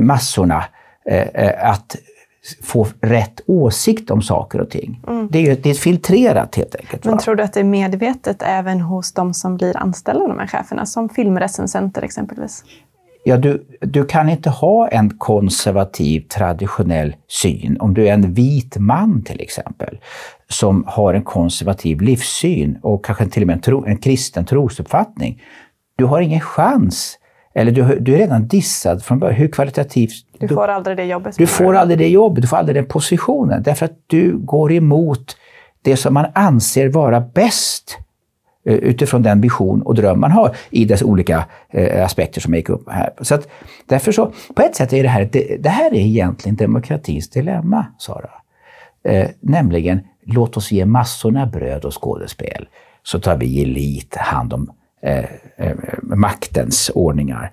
massorna 0.00 0.64
eh, 1.06 1.28
eh, 1.34 1.70
att 1.70 1.96
få 2.62 2.86
rätt 3.00 3.40
åsikt 3.46 4.10
om 4.10 4.22
saker 4.22 4.60
och 4.60 4.70
ting. 4.70 5.02
Det 5.30 5.50
är 5.50 5.56
det 5.62 5.70
är 5.70 5.74
filtrerat 5.74 6.54
helt 6.56 6.74
enkelt. 6.74 7.04
Men 7.04 7.14
va? 7.14 7.20
tror 7.20 7.34
du 7.34 7.42
att 7.42 7.52
det 7.52 7.60
är 7.60 7.64
medvetet 7.64 8.42
även 8.42 8.80
hos 8.80 9.12
de 9.12 9.34
som 9.34 9.56
blir 9.56 9.76
anställda 9.76 10.22
av 10.22 10.28
de 10.28 10.38
här 10.38 10.46
cheferna, 10.46 10.86
som 10.86 11.08
filmrecensenter 11.08 12.02
exempelvis? 12.02 12.64
Ja, 13.24 13.36
du, 13.36 13.66
du 13.80 14.04
kan 14.04 14.28
inte 14.28 14.50
ha 14.50 14.88
en 14.88 15.10
konservativ 15.18 16.20
traditionell 16.20 17.16
syn 17.28 17.76
om 17.80 17.94
du 17.94 18.08
är 18.08 18.12
en 18.12 18.34
vit 18.34 18.76
man 18.76 19.22
till 19.22 19.40
exempel 19.40 19.98
som 20.48 20.84
har 20.86 21.14
en 21.14 21.22
konservativ 21.22 22.00
livssyn 22.00 22.78
och 22.82 23.04
kanske 23.04 23.26
till 23.26 23.42
och 23.42 23.46
med 23.46 23.54
en, 23.54 23.60
tro, 23.60 23.84
en 23.84 23.98
kristen 23.98 24.44
trosuppfattning. 24.44 25.42
Du 25.96 26.04
har 26.04 26.20
ingen 26.20 26.40
chans. 26.40 27.18
Eller 27.54 27.72
du, 27.72 27.98
du 28.00 28.14
är 28.14 28.18
redan 28.18 28.48
dissad 28.48 29.02
från 29.02 29.18
början. 29.18 29.36
Hur 29.36 29.48
kvalitativt... 29.48 30.12
Du 30.38 30.48
får 30.48 30.68
aldrig 30.68 30.96
det 30.96 31.04
jobbet. 31.04 31.34
Du 31.38 31.46
får 31.46 31.76
aldrig 31.76 31.98
det 31.98 32.08
jobbet, 32.08 32.42
du 32.42 32.48
får 32.48 32.56
aldrig 32.56 32.76
den 32.76 32.86
positionen. 32.86 33.62
Därför 33.62 33.86
att 33.86 33.98
du 34.06 34.38
går 34.38 34.72
emot 34.72 35.36
det 35.82 35.96
som 35.96 36.14
man 36.14 36.26
anser 36.34 36.88
vara 36.88 37.20
bäst 37.20 37.98
eh, 38.66 38.74
utifrån 38.74 39.22
den 39.22 39.40
vision 39.40 39.82
och 39.82 39.94
dröm 39.94 40.20
man 40.20 40.30
har 40.30 40.56
i 40.70 40.84
dess 40.84 41.02
olika 41.02 41.46
eh, 41.68 42.04
aspekter 42.04 42.40
som 42.40 42.52
jag 42.52 42.58
gick 42.58 42.68
upp 42.68 42.90
här. 42.90 43.10
Så 43.20 43.34
att, 43.34 43.48
därför 43.86 44.12
så, 44.12 44.32
på 44.54 44.62
ett 44.62 44.76
sätt 44.76 44.92
är 44.92 45.02
det 45.02 45.08
här, 45.08 45.28
det, 45.32 45.56
det 45.60 45.68
här 45.68 45.94
är 45.94 46.00
egentligen 46.00 46.56
demokratins 46.56 47.30
dilemma, 47.30 47.86
Sara. 47.98 48.30
Eh, 49.04 49.28
nämligen, 49.40 50.00
låt 50.26 50.56
oss 50.56 50.72
ge 50.72 50.86
massorna 50.86 51.46
bröd 51.46 51.84
och 51.84 52.02
skådespel, 52.02 52.68
så 53.02 53.20
tar 53.20 53.36
vi 53.36 53.62
elit 53.62 54.16
hand 54.16 54.52
om 54.52 54.70
eh, 55.02 55.24
eh, 55.56 55.76
maktens 56.02 56.90
ordningar. 56.94 57.50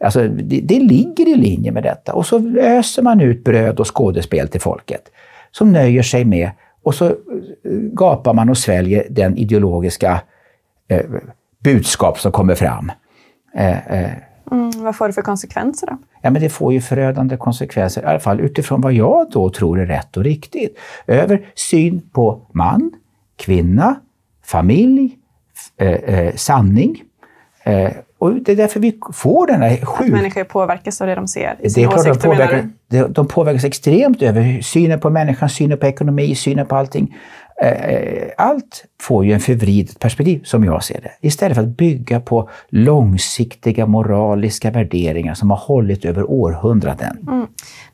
Alltså, 0.00 0.28
det, 0.28 0.60
det 0.60 0.80
ligger 0.80 1.28
i 1.28 1.34
linje 1.34 1.72
med 1.72 1.82
detta. 1.82 2.12
Och 2.12 2.26
så 2.26 2.58
öser 2.58 3.02
man 3.02 3.20
ut 3.20 3.44
bröd 3.44 3.80
och 3.80 3.96
skådespel 3.96 4.48
till 4.48 4.60
folket 4.60 5.10
som 5.50 5.72
nöjer 5.72 6.02
sig 6.02 6.24
med 6.24 6.50
och 6.82 6.94
så 6.94 7.06
eh, 7.06 7.12
gapar 7.92 8.34
man 8.34 8.48
och 8.48 8.58
sväljer 8.58 9.06
den 9.10 9.36
ideologiska 9.36 10.20
eh, 10.88 11.06
budskap 11.58 12.20
som 12.20 12.32
kommer 12.32 12.54
fram. 12.54 12.92
Eh, 13.54 13.92
eh. 13.92 14.10
Mm, 14.50 14.70
vad 14.76 14.96
får 14.96 15.06
det 15.06 15.12
för 15.12 15.22
konsekvenser 15.22 15.86
då? 15.86 15.98
Ja, 16.22 16.30
men 16.30 16.42
det 16.42 16.48
får 16.48 16.72
ju 16.72 16.80
förödande 16.80 17.36
konsekvenser, 17.36 18.02
i 18.02 18.04
alla 18.04 18.18
fall 18.20 18.40
utifrån 18.40 18.80
vad 18.80 18.92
jag 18.92 19.30
då 19.30 19.50
tror 19.50 19.80
är 19.80 19.86
rätt 19.86 20.16
och 20.16 20.24
riktigt. 20.24 20.78
Över 21.06 21.46
syn 21.54 22.00
på 22.12 22.40
man, 22.52 22.92
kvinna, 23.36 24.00
familj, 24.44 25.16
eh, 25.80 25.88
eh, 25.88 26.34
sanning. 26.34 27.02
Eh, 27.64 27.90
och 28.18 28.32
det 28.34 28.52
är 28.52 28.56
därför 28.56 28.80
vi 28.80 28.98
får 29.12 29.46
den 29.46 29.62
här 29.62 29.76
sjuk... 29.76 30.06
Att 30.06 30.12
människor 30.12 30.44
påverkas 30.44 31.00
av 31.00 31.06
det 31.06 31.14
de 31.14 31.28
ser 31.28 31.56
i 31.60 31.70
sina 31.70 31.88
åsikter, 31.88 32.12
de 32.14 32.18
påverkar, 32.20 32.68
de 33.08 33.28
påverkas 33.28 33.64
extremt 33.64 34.22
över 34.22 34.60
synen 34.60 35.00
på 35.00 35.10
människan, 35.10 35.48
synen 35.48 35.78
på 35.78 35.86
ekonomi, 35.86 36.34
synen 36.34 36.66
på 36.66 36.76
allting. 36.76 37.16
Eh, 37.62 38.28
allt 38.36 38.84
får 39.00 39.24
ju 39.24 39.32
en 39.32 39.40
förvridet 39.40 39.98
perspektiv, 39.98 40.40
som 40.44 40.64
jag 40.64 40.84
ser 40.84 41.00
det. 41.00 41.10
Istället 41.20 41.54
för 41.54 41.62
att 41.62 41.76
bygga 41.76 42.20
på 42.20 42.48
långsiktiga 42.68 43.86
moraliska 43.86 44.70
värderingar 44.70 45.34
som 45.34 45.50
har 45.50 45.56
hållit 45.56 46.04
över 46.04 46.30
århundraden. 46.30 47.18
Mm. 47.28 47.46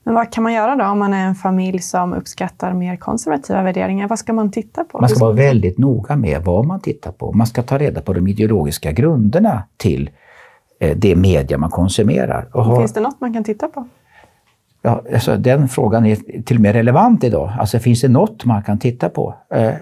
Men 0.05 0.15
vad 0.15 0.33
kan 0.33 0.43
man 0.43 0.53
göra 0.53 0.77
då 0.77 0.85
om 0.85 0.99
man 0.99 1.15
är 1.15 1.27
en 1.27 1.35
familj 1.35 1.79
som 1.79 2.13
uppskattar 2.13 2.73
mer 2.73 2.97
konservativa 2.97 3.63
värderingar? 3.63 4.09
Vad 4.09 4.19
ska 4.19 4.33
man 4.33 4.51
titta 4.51 4.85
på? 4.85 5.01
Man 5.01 5.09
ska 5.09 5.25
vara 5.25 5.33
väldigt 5.33 5.79
noga 5.79 6.17
med 6.17 6.45
vad 6.45 6.67
man 6.67 6.81
tittar 6.81 7.13
på. 7.13 7.33
Man 7.33 7.47
ska 7.47 7.63
ta 7.63 7.79
reda 7.79 8.01
på 8.01 8.13
de 8.13 8.29
ideologiska 8.29 8.93
grunderna 8.93 9.63
till 9.77 10.11
eh, 10.81 10.97
det 10.97 11.17
media 11.17 11.59
man 11.59 11.71
konsumerar. 11.71 12.77
Finns 12.79 12.93
det 12.93 13.01
något 13.01 13.21
man 13.21 13.33
kan 13.33 13.45
titta 13.45 13.69
på? 13.69 13.89
Ja, 14.83 15.03
alltså 15.15 15.37
den 15.37 15.69
frågan 15.69 16.07
är 16.07 16.43
till 16.43 16.57
och 16.57 16.63
med 16.63 16.73
relevant 16.73 17.25
idag. 17.25 17.53
Alltså 17.59 17.79
finns 17.79 18.01
det 18.01 18.09
något 18.09 18.45
man 18.45 18.63
kan 18.63 18.79
titta 18.79 19.09
på? 19.09 19.35
Eh, 19.55 19.67
eh, 19.67 19.75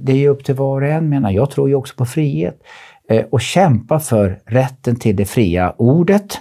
det 0.00 0.12
är 0.12 0.16
ju 0.16 0.28
upp 0.28 0.44
till 0.44 0.54
var 0.54 0.82
och 0.82 0.88
en 0.88 1.08
menar 1.08 1.30
jag. 1.30 1.50
tror 1.50 1.68
ju 1.68 1.74
också 1.74 1.94
på 1.96 2.04
frihet. 2.04 2.62
Eh, 3.08 3.24
och 3.30 3.40
kämpa 3.40 4.00
för 4.00 4.38
rätten 4.46 4.96
till 4.96 5.16
det 5.16 5.24
fria 5.24 5.74
ordet. 5.78 6.38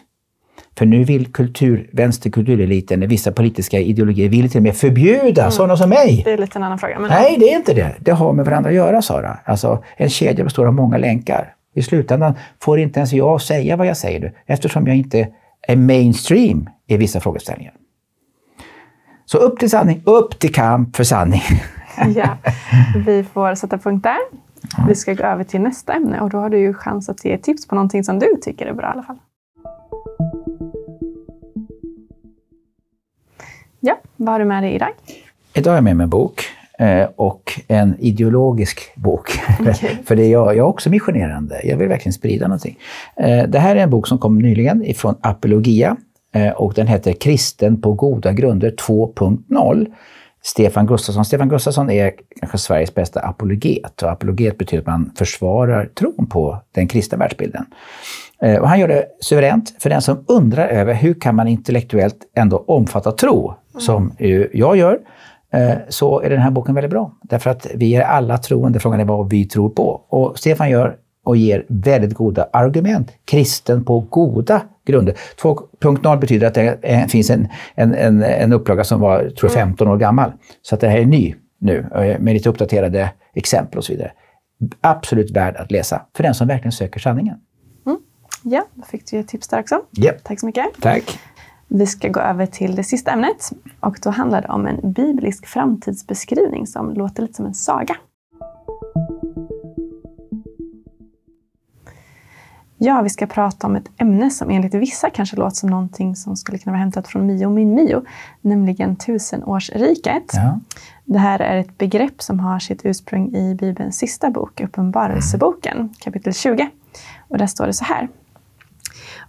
För 0.77 0.85
nu 0.85 1.03
vill 1.03 1.31
kultur, 1.31 1.89
vänsterkultureliten, 1.93 3.07
vissa 3.07 3.31
politiska 3.31 3.79
ideologier, 3.79 4.29
vill 4.29 4.49
till 4.49 4.59
och 4.59 4.63
med 4.63 4.75
förbjuda 4.75 5.41
mm. 5.41 5.51
sådana 5.51 5.77
som 5.77 5.89
mig. 5.89 6.21
Det 6.25 6.31
är 6.31 6.37
lite 6.37 6.59
en 6.59 6.63
annan 6.63 6.79
fråga. 6.79 6.99
Nej, 6.99 7.35
det 7.39 7.53
är 7.53 7.57
inte 7.57 7.73
det. 7.73 7.95
Det 7.99 8.11
har 8.11 8.33
med 8.33 8.45
varandra 8.45 8.69
att 8.69 8.75
göra, 8.75 9.01
Sara. 9.01 9.39
Alltså, 9.45 9.83
en 9.97 10.09
kedja 10.09 10.43
består 10.43 10.67
av 10.67 10.73
många 10.73 10.97
länkar. 10.97 11.53
I 11.75 11.81
slutändan 11.81 12.33
får 12.59 12.79
inte 12.79 12.99
ens 12.99 13.13
jag 13.13 13.41
säga 13.41 13.75
vad 13.75 13.87
jag 13.87 13.97
säger 13.97 14.19
nu, 14.19 14.31
eftersom 14.45 14.87
jag 14.87 14.95
inte 14.95 15.27
är 15.67 15.75
mainstream 15.75 16.69
i 16.87 16.97
vissa 16.97 17.19
frågeställningar. 17.19 17.73
Så 19.31 19.37
upp 19.37 19.59
till 19.59 19.69
sanning, 19.69 20.01
upp 20.05 20.39
till 20.39 20.53
kamp 20.53 20.95
för 20.95 21.03
sanning. 21.03 21.41
ja, 22.15 22.37
vi 23.05 23.23
får 23.23 23.55
sätta 23.55 23.77
punkt 23.77 24.03
där. 24.03 24.17
Vi 24.87 24.95
ska 24.95 25.13
gå 25.13 25.23
över 25.23 25.43
till 25.43 25.61
nästa 25.61 25.93
ämne 25.93 26.21
och 26.21 26.29
då 26.29 26.37
har 26.37 26.49
du 26.49 26.59
ju 26.59 26.73
chans 26.73 27.09
att 27.09 27.25
ge 27.25 27.37
tips 27.37 27.67
på 27.67 27.75
någonting 27.75 28.03
som 28.03 28.19
du 28.19 28.37
tycker 28.41 28.65
är 28.65 28.73
bra 28.73 28.87
i 28.87 28.91
alla 28.91 29.03
fall. 29.03 29.17
Ja, 33.79 33.99
vad 34.15 34.29
har 34.29 34.39
du 34.39 34.45
med 34.45 34.63
dig 34.63 34.75
idag? 34.75 34.89
Idag 35.53 35.71
har 35.71 35.77
jag 35.77 35.83
med 35.83 35.95
mig 35.95 36.03
en 36.03 36.09
bok 36.09 36.43
eh, 36.79 37.07
och 37.15 37.61
en 37.67 37.95
ideologisk 37.99 38.91
bok. 38.95 39.39
Okay. 39.59 39.95
För 40.05 40.15
det 40.15 40.23
är 40.23 40.31
jag, 40.31 40.47
jag 40.47 40.57
är 40.57 40.61
också 40.61 40.89
missionerande. 40.89 41.61
Jag 41.63 41.77
vill 41.77 41.87
verkligen 41.87 42.13
sprida 42.13 42.47
någonting. 42.47 42.77
Eh, 43.15 43.43
det 43.47 43.59
här 43.59 43.75
är 43.75 43.83
en 43.83 43.89
bok 43.89 44.07
som 44.07 44.17
kom 44.17 44.39
nyligen 44.39 44.83
ifrån 44.83 45.15
Apologia 45.21 45.97
och 46.55 46.73
den 46.73 46.87
heter 46.87 47.13
Kristen 47.13 47.81
på 47.81 47.93
goda 47.93 48.33
grunder 48.33 48.71
2.0. 48.71 49.87
Stefan 50.43 50.85
Gustafsson. 50.87 51.25
Stefan 51.25 51.49
Gustafsson 51.49 51.89
är 51.89 52.11
kanske 52.39 52.57
Sveriges 52.57 52.95
bästa 52.95 53.19
apologet. 53.19 54.03
Och 54.03 54.11
apologet 54.11 54.57
betyder 54.57 54.81
att 54.81 54.87
man 54.87 55.11
försvarar 55.15 55.85
tron 55.85 56.27
på 56.29 56.61
den 56.71 56.87
kristna 56.87 57.17
världsbilden. 57.17 57.65
Eh, 58.41 58.59
och 58.59 58.69
han 58.69 58.79
gör 58.79 58.87
det 58.87 59.05
suveränt 59.19 59.75
för 59.79 59.89
den 59.89 60.01
som 60.01 60.25
undrar 60.27 60.67
över 60.67 60.93
hur 60.93 61.13
kan 61.13 61.35
man 61.35 61.47
intellektuellt 61.47 62.17
ändå 62.35 62.63
omfatta 62.67 63.11
tro, 63.11 63.53
som 63.77 64.13
jag 64.53 64.77
gör, 64.77 64.99
eh, 65.53 65.73
så 65.89 66.21
är 66.21 66.29
den 66.29 66.39
här 66.39 66.51
boken 66.51 66.75
väldigt 66.75 66.91
bra. 66.91 67.11
Därför 67.21 67.49
att 67.49 67.67
vi 67.75 67.95
är 67.95 68.01
alla 68.01 68.37
troende, 68.37 68.79
frågan 68.79 68.99
är 68.99 69.05
vad 69.05 69.29
vi 69.29 69.45
tror 69.45 69.69
på. 69.69 70.01
Och 70.09 70.39
Stefan 70.39 70.69
gör 70.69 70.95
och 71.23 71.37
ger 71.37 71.65
väldigt 71.67 72.13
goda 72.13 72.49
argument. 72.53 73.11
Kristen 73.25 73.83
på 73.83 73.99
goda 73.99 74.61
grunder. 74.85 75.15
2.0 75.41 76.19
betyder 76.19 76.47
att 76.47 76.53
det 76.53 77.11
finns 77.11 77.29
en, 77.29 77.47
en, 77.75 77.93
en, 77.93 78.23
en 78.23 78.53
upplaga 78.53 78.83
som 78.83 78.99
var 78.99 79.29
tror 79.29 79.49
15 79.49 79.87
år 79.87 79.97
gammal. 79.97 80.31
Så 80.61 80.75
att 80.75 80.81
det 80.81 80.87
här 80.87 80.97
är 80.97 81.05
ny 81.05 81.35
nu 81.59 81.85
eh, 81.95 82.19
med 82.19 82.33
lite 82.33 82.49
uppdaterade 82.49 83.11
exempel 83.33 83.77
och 83.77 83.85
så 83.85 83.93
vidare. 83.93 84.11
Absolut 84.81 85.31
värd 85.31 85.55
att 85.55 85.71
läsa 85.71 86.01
för 86.15 86.23
den 86.23 86.33
som 86.33 86.47
verkligen 86.47 86.71
söker 86.71 86.99
sanningen. 86.99 87.35
Mm. 87.85 87.99
Ja, 88.43 88.65
då 88.73 88.83
fick 88.83 89.11
du 89.11 89.19
ett 89.19 89.27
tips 89.27 89.47
där 89.47 89.59
också. 89.59 89.81
Yep. 89.97 90.23
Tack 90.23 90.39
så 90.39 90.45
mycket. 90.45 90.65
Tack. 90.81 91.19
Vi 91.67 91.87
ska 91.87 92.07
gå 92.07 92.19
över 92.19 92.45
till 92.45 92.75
det 92.75 92.83
sista 92.83 93.11
ämnet 93.11 93.49
och 93.79 93.97
då 94.03 94.09
handlar 94.09 94.41
det 94.41 94.47
om 94.47 94.65
en 94.65 94.93
biblisk 94.93 95.45
framtidsbeskrivning 95.45 96.67
som 96.67 96.93
låter 96.93 97.21
lite 97.21 97.33
som 97.33 97.45
en 97.45 97.53
saga. 97.53 97.95
Ja, 102.83 103.01
vi 103.01 103.09
ska 103.09 103.27
prata 103.27 103.67
om 103.67 103.75
ett 103.75 103.89
ämne 103.97 104.29
som 104.29 104.49
enligt 104.49 104.73
vissa 104.73 105.09
kanske 105.09 105.35
låter 105.35 105.55
som 105.55 105.69
någonting 105.69 106.15
som 106.15 106.35
skulle 106.35 106.57
kunna 106.57 106.71
vara 106.71 106.79
hämtat 106.79 107.07
från 107.07 107.25
Mio 107.25 107.49
min 107.49 107.73
Mio, 107.73 108.01
nämligen 108.41 108.95
tusenårsriket. 108.95 110.23
Ja. 110.33 110.59
Det 111.05 111.17
här 111.17 111.39
är 111.39 111.57
ett 111.57 111.77
begrepp 111.77 112.21
som 112.21 112.39
har 112.39 112.59
sitt 112.59 112.81
ursprung 112.83 113.35
i 113.35 113.55
Bibelns 113.55 113.97
sista 113.97 114.29
bok, 114.29 114.61
Uppenbarelseboken, 114.61 115.89
kapitel 115.99 116.33
20. 116.33 116.69
Och 117.27 117.37
där 117.37 117.47
står 117.47 117.67
det 117.67 117.73
så 117.73 117.83
här. 117.83 118.09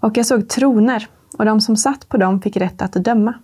Och 0.01 0.17
jag 0.17 0.27
såg 0.27 0.49
troner, 0.49 1.09
och 1.39 1.45
de 1.45 1.61
som 1.61 1.77
satt 1.77 2.09
på 2.09 2.17
dem 2.17 2.41
fick 2.41 2.57
rätt 2.57 2.83
att 2.83 2.93
döma. 2.93 3.35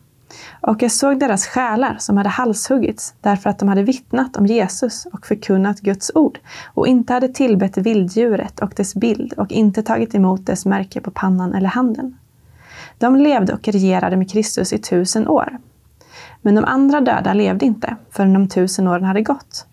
Och 0.60 0.82
jag 0.82 0.92
såg 0.92 1.20
deras 1.20 1.46
själar 1.46 1.96
som 1.98 2.16
hade 2.16 2.28
halshuggits 2.28 3.14
därför 3.20 3.50
att 3.50 3.58
de 3.58 3.68
hade 3.68 3.82
vittnat 3.82 4.36
om 4.36 4.46
Jesus 4.46 5.06
och 5.06 5.26
förkunnat 5.26 5.80
Guds 5.80 6.10
ord 6.14 6.38
och 6.74 6.86
inte 6.86 7.12
hade 7.12 7.28
tillbett 7.28 7.78
vilddjuret 7.78 8.60
och 8.60 8.72
dess 8.76 8.94
bild 8.94 9.32
och 9.32 9.52
inte 9.52 9.82
tagit 9.82 10.14
emot 10.14 10.46
dess 10.46 10.66
märke 10.66 11.00
på 11.00 11.10
pannan 11.10 11.54
eller 11.54 11.68
handen. 11.68 12.18
De 12.98 13.16
levde 13.16 13.52
och 13.52 13.68
regerade 13.68 14.16
med 14.16 14.30
Kristus 14.30 14.72
i 14.72 14.78
tusen 14.78 15.28
år. 15.28 15.58
Men 16.42 16.54
de 16.54 16.64
andra 16.64 17.00
döda 17.00 17.34
levde 17.34 17.66
inte 17.66 17.96
förrän 18.10 18.32
de 18.32 18.48
tusen 18.48 18.88
åren 18.88 19.04
hade 19.04 19.22
gått. 19.22 19.66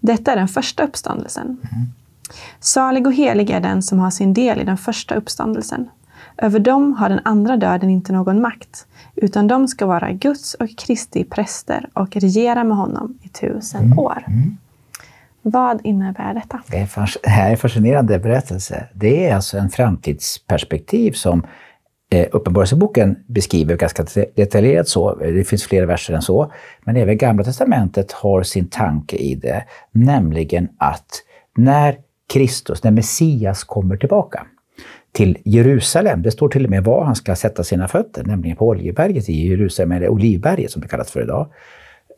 Detta 0.00 0.32
är 0.32 0.36
den 0.36 0.48
första 0.48 0.84
uppståndelsen. 0.84 1.60
Salig 2.60 3.06
och 3.06 3.12
helig 3.12 3.50
är 3.50 3.60
den 3.60 3.82
som 3.82 3.98
har 3.98 4.10
sin 4.10 4.34
del 4.34 4.60
i 4.60 4.64
den 4.64 4.78
första 4.78 5.14
uppståndelsen. 5.14 5.90
Över 6.42 6.58
dem 6.58 6.92
har 6.92 7.08
den 7.08 7.20
andra 7.24 7.56
döden 7.56 7.90
inte 7.90 8.12
någon 8.12 8.40
makt, 8.40 8.86
utan 9.14 9.48
de 9.48 9.68
ska 9.68 9.86
vara 9.86 10.12
Guds 10.12 10.54
och 10.54 10.78
Kristi 10.78 11.24
präster 11.24 11.88
och 11.92 12.16
regera 12.16 12.64
med 12.64 12.76
honom 12.76 13.18
i 13.22 13.28
tusen 13.28 13.84
mm. 13.84 13.98
år. 13.98 14.24
Mm. 14.26 14.56
Vad 15.42 15.80
innebär 15.84 16.34
detta? 16.34 16.60
Det 16.70 16.76
är 17.22 17.50
en 17.50 17.56
fascinerande 17.56 18.18
berättelse. 18.18 18.88
Det 18.94 19.28
är 19.28 19.34
alltså 19.34 19.58
en 19.58 19.70
framtidsperspektiv 19.70 21.12
som 21.12 21.46
eh, 22.10 22.26
Uppenbarelseboken 22.32 23.16
beskriver 23.26 23.76
ganska 23.76 24.04
detaljerat 24.36 24.88
så. 24.88 25.14
Det 25.14 25.44
finns 25.44 25.64
fler 25.64 25.86
verser 25.86 26.14
än 26.14 26.22
så. 26.22 26.52
Men 26.84 26.96
även 26.96 27.18
Gamla 27.18 27.44
Testamentet 27.44 28.12
har 28.12 28.42
sin 28.42 28.68
tanke 28.68 29.16
i 29.16 29.34
det, 29.34 29.64
nämligen 29.92 30.68
att 30.78 31.22
när 31.56 31.96
Kristus, 32.32 32.84
när 32.84 32.90
Messias 32.90 33.64
kommer 33.64 33.96
tillbaka, 33.96 34.46
till 35.18 35.38
Jerusalem. 35.44 36.22
Det 36.22 36.30
står 36.30 36.48
till 36.48 36.64
och 36.64 36.70
med 36.70 36.84
var 36.84 37.04
han 37.04 37.16
ska 37.16 37.36
sätta 37.36 37.64
sina 37.64 37.88
fötter, 37.88 38.24
nämligen 38.24 38.56
på 38.56 38.66
Oljeberget 38.66 39.28
i 39.28 39.48
Jerusalem, 39.48 39.92
eller 39.92 40.08
Olivberget 40.08 40.70
som 40.70 40.82
det 40.82 40.88
kallas 40.88 41.10
för 41.10 41.22
idag. 41.22 41.52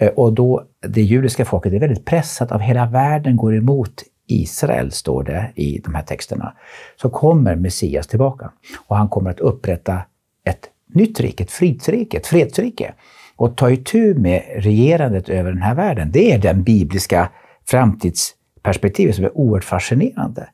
Eh, 0.01 0.09
och 0.09 0.33
då 0.33 0.65
det 0.89 1.03
judiska 1.03 1.45
folket 1.45 1.73
är 1.73 1.79
väldigt 1.79 2.05
pressat 2.05 2.53
av 2.53 2.61
hela 2.61 2.87
världen 2.87 3.37
går 3.37 3.57
emot 3.57 4.03
Israel, 4.27 4.93
står 4.93 5.23
det 5.25 5.53
i 5.55 5.79
de 5.79 5.95
här 5.95 6.03
texterna. 6.03 6.53
Så 6.97 7.11
kommer 7.11 7.57
Messias 7.57 8.07
tillbaka 8.07 8.51
och 8.87 8.97
han 8.97 9.09
kommer 9.09 9.31
att 9.31 9.41
upprätta 9.41 10.03
ett 10.45 10.69
nytt 10.95 11.21
rike, 11.21 11.45
ett 11.45 11.51
fridsrike, 11.51 12.17
ett 12.17 12.27
fredsrike 12.27 12.95
och 13.37 13.57
ta 13.57 13.71
itu 13.71 14.15
med 14.15 14.43
regerandet 14.57 15.29
över 15.29 15.53
den 15.53 15.63
här 15.63 15.75
världen. 15.75 16.11
Det 16.13 16.33
är 16.33 16.39
den 16.39 16.63
bibliska 16.63 17.31
framtidsperspektivet 17.67 19.15
som 19.15 19.25
är 19.25 19.39
oerhört 19.39 19.65
fascinerande. 19.65 20.49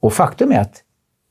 Och 0.00 0.12
faktum 0.12 0.52
är 0.52 0.60
att 0.60 0.82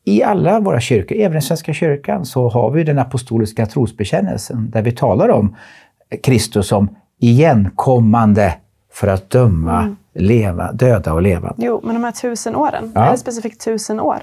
i 0.03 0.24
alla 0.24 0.60
våra 0.60 0.79
kyrkor, 0.79 1.17
även 1.17 1.38
i 1.38 1.41
Svenska 1.41 1.74
kyrkan, 1.74 2.25
så 2.25 2.50
har 2.50 2.72
vi 2.72 2.84
den 2.84 3.00
apostoliska 3.00 3.65
trosbekännelsen 3.65 4.70
där 4.70 4.81
vi 4.81 4.91
talar 4.91 5.29
om 5.29 5.55
Kristus 6.24 6.67
som 6.67 6.96
igenkommande 7.20 8.53
för 8.91 9.08
att 9.08 9.29
döma 9.29 9.81
mm. 9.81 9.96
leva, 10.13 10.72
döda 10.72 11.13
och 11.13 11.22
levande. 11.22 11.55
Jo, 11.58 11.81
men 11.84 11.96
de 11.96 12.03
här 12.03 12.12
tusen 12.12 12.55
åren, 12.55 12.91
ja. 12.96 13.05
är 13.05 13.12
det 13.12 13.17
specifikt 13.17 13.65
tusen 13.65 14.00
år? 14.00 14.17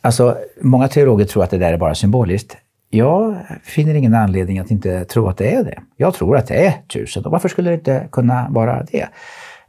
Alltså, 0.00 0.36
många 0.60 0.88
teologer 0.88 1.24
tror 1.24 1.44
att 1.44 1.50
det 1.50 1.58
där 1.58 1.72
är 1.72 1.78
bara 1.78 1.94
symboliskt. 1.94 2.56
Jag 2.90 3.36
finner 3.62 3.94
ingen 3.94 4.14
anledning 4.14 4.58
att 4.58 4.70
inte 4.70 5.04
tro 5.04 5.28
att 5.28 5.36
det 5.36 5.54
är 5.54 5.64
det. 5.64 5.80
Jag 5.96 6.14
tror 6.14 6.36
att 6.36 6.46
det 6.46 6.66
är 6.66 6.72
tusen. 6.72 7.24
Och 7.24 7.32
varför 7.32 7.48
skulle 7.48 7.70
det 7.70 7.74
inte 7.74 8.08
kunna 8.12 8.46
vara 8.50 8.86
det? 8.90 9.08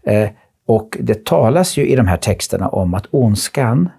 Eh, 0.03 0.29
och 0.65 0.97
det 0.99 1.25
talas 1.25 1.77
ju 1.77 1.87
i 1.87 1.95
de 1.95 2.07
här 2.07 2.17
texterna 2.17 2.67
om 2.67 2.93
att 2.93 3.05
ondskan 3.11 3.89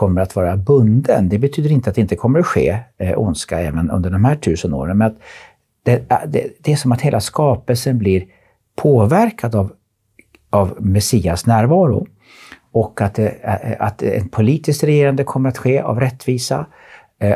kommer 0.00 0.20
att 0.20 0.36
vara 0.36 0.56
bunden. 0.56 1.28
Det 1.28 1.38
betyder 1.38 1.72
inte 1.72 1.90
att 1.90 1.96
det 1.96 2.00
inte 2.00 2.16
kommer 2.16 2.40
att 2.40 2.46
ske 2.46 2.78
eh, 2.98 3.18
ondska 3.18 3.60
även 3.60 3.90
under 3.90 4.10
de 4.10 4.24
här 4.24 4.36
tusen 4.36 4.74
åren, 4.74 4.98
men 4.98 5.06
att 5.06 5.18
det, 5.82 6.10
eh, 6.10 6.18
det, 6.26 6.46
det 6.60 6.72
är 6.72 6.76
som 6.76 6.92
att 6.92 7.00
hela 7.00 7.20
skapelsen 7.20 7.98
blir 7.98 8.24
påverkad 8.76 9.54
av, 9.54 9.72
av 10.50 10.76
Messias 10.78 11.46
närvaro. 11.46 12.06
Och 12.72 13.00
att, 13.00 13.14
det, 13.14 13.34
att 13.78 14.02
en 14.02 14.28
politiskt 14.28 14.84
regerande 14.84 15.24
kommer 15.24 15.48
att 15.48 15.58
ske 15.58 15.80
av 15.80 16.00
rättvisa. 16.00 16.66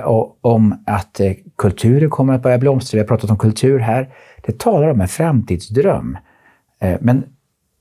Och 0.05 0.39
om 0.41 0.85
att 0.87 1.21
kulturen 1.57 2.11
kommer 2.11 2.35
att 2.35 2.43
börja 2.43 2.59
blomstra. 2.59 2.97
Vi 2.97 3.01
har 3.01 3.09
pratat 3.09 3.31
om 3.31 3.39
kultur 3.39 3.79
här. 3.79 4.09
Det 4.43 4.59
talar 4.59 4.89
om 4.89 5.01
en 5.01 5.09
framtidsdröm. 5.09 6.19
Men 7.01 7.25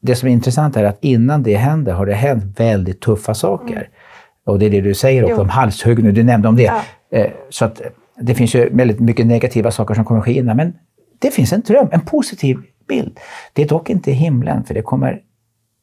det 0.02 0.16
som 0.16 0.30
är 0.30 0.34
intressant 0.34 0.78
är 0.78 0.84
att 0.84 0.98
innan 1.02 1.44
det 1.44 1.56
händer 1.56 1.94
har 1.94 2.06
det 2.06 2.14
hänt 2.14 2.60
väldigt 2.60 3.02
tuffa 3.02 3.34
saker. 3.34 3.90
Och 4.46 4.60
det 4.60 4.66
är 4.66 4.70
det 4.70 4.82
du 4.82 4.94
säger 4.94 5.24
också 5.24 5.36
jo. 5.36 5.42
om 5.42 5.50
halshugg 5.50 6.14
du 6.14 6.24
nämnde 6.24 6.48
om 6.48 6.56
det. 6.56 6.72
Ja. 7.10 7.26
Så 7.50 7.66
att 7.66 7.82
det 8.20 8.36
finns 8.36 8.56
ju 8.56 8.70
väldigt 8.70 9.00
mycket 9.00 9.26
negativa 9.26 9.72
saker 9.72 9.94
som 9.94 10.06
kommer 10.06 10.22
ske 10.22 10.34
innan, 10.34 10.58
men 10.58 10.74
det 11.20 11.32
finns 11.32 11.54
en 11.54 11.62
dröm, 11.62 11.88
en 11.92 12.02
positiv 12.02 12.58
bild. 12.88 13.20
Det 13.54 13.62
är 13.62 13.68
dock 13.68 13.90
inte 13.90 14.12
himlen, 14.12 14.64
för 14.64 14.74
det 14.74 14.82
kommer 14.82 15.22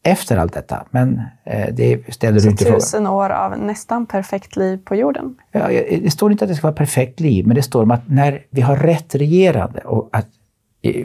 efter 0.02 0.36
allt 0.36 0.52
detta. 0.52 0.86
Men 0.90 1.20
eh, 1.44 1.74
det 1.74 2.14
ställer 2.14 2.38
Så 2.38 2.44
du 2.44 2.50
inte 2.50 2.64
frågan. 2.64 2.80
tusen 2.80 3.06
år 3.06 3.30
av 3.30 3.58
nästan 3.58 4.06
perfekt 4.06 4.56
liv 4.56 4.78
på 4.84 4.96
jorden? 4.96 5.36
Ja, 5.52 5.68
det 6.02 6.12
står 6.12 6.32
inte 6.32 6.44
att 6.44 6.48
det 6.48 6.54
ska 6.54 6.66
vara 6.66 6.76
perfekt 6.76 7.20
liv, 7.20 7.46
men 7.46 7.54
det 7.54 7.62
står 7.62 7.82
om 7.82 7.90
att 7.90 8.08
när 8.08 8.42
vi 8.50 8.60
har 8.60 8.76
rätt 8.76 9.14
regerande 9.14 9.80
och 9.80 10.08
att 10.12 10.26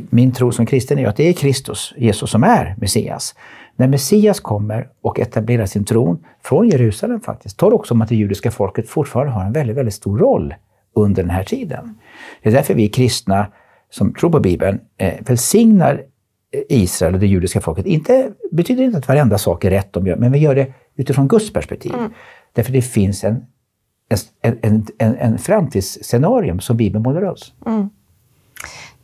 min 0.09 0.31
tro 0.31 0.51
som 0.51 0.65
kristen 0.65 0.99
är 0.99 1.07
att 1.07 1.15
det 1.15 1.29
är 1.29 1.33
Kristus, 1.33 1.93
Jesus, 1.97 2.29
som 2.29 2.43
är 2.43 2.75
Messias. 2.77 3.35
När 3.75 3.87
Messias 3.87 4.39
kommer 4.39 4.89
och 5.01 5.19
etablerar 5.19 5.65
sin 5.65 5.85
tron, 5.85 6.25
från 6.43 6.69
Jerusalem 6.69 7.21
faktiskt, 7.21 7.57
talar 7.57 7.75
också 7.75 7.93
om 7.93 8.01
att 8.01 8.09
det 8.09 8.15
judiska 8.15 8.51
folket 8.51 8.89
fortfarande 8.89 9.33
har 9.33 9.45
en 9.45 9.51
väldigt, 9.51 9.77
väldigt 9.77 9.93
stor 9.93 10.17
roll 10.17 10.55
under 10.95 11.23
den 11.23 11.29
här 11.29 11.43
tiden. 11.43 11.97
Det 12.43 12.49
är 12.49 12.53
därför 12.53 12.73
vi 12.73 12.87
kristna 12.87 13.47
som 13.89 14.13
tror 14.13 14.29
på 14.29 14.39
Bibeln 14.39 14.79
eh, 14.97 15.13
välsignar 15.19 16.03
Israel 16.69 17.13
och 17.13 17.19
det 17.19 17.27
judiska 17.27 17.61
folket. 17.61 17.85
Inte, 17.85 18.31
betyder 18.51 18.83
inte 18.83 18.97
att 18.97 19.07
varenda 19.07 19.37
sak 19.37 19.65
är 19.65 19.69
rätt 19.69 19.93
de 19.93 20.07
gör, 20.07 20.15
men 20.15 20.31
vi 20.31 20.39
gör 20.39 20.55
det 20.55 20.73
utifrån 20.95 21.27
Guds 21.27 21.53
perspektiv. 21.53 21.93
Mm. 21.93 22.11
Därför 22.53 22.71
det 22.71 22.81
finns 22.81 23.23
en, 23.23 23.45
en, 24.41 24.59
en, 24.61 24.85
en, 24.97 25.15
en 25.15 25.37
framtidsscenarium 25.37 26.59
som 26.59 26.77
Bibeln 26.77 27.03
målar 27.03 27.23
upp. 27.23 27.37
Mm. 27.65 27.89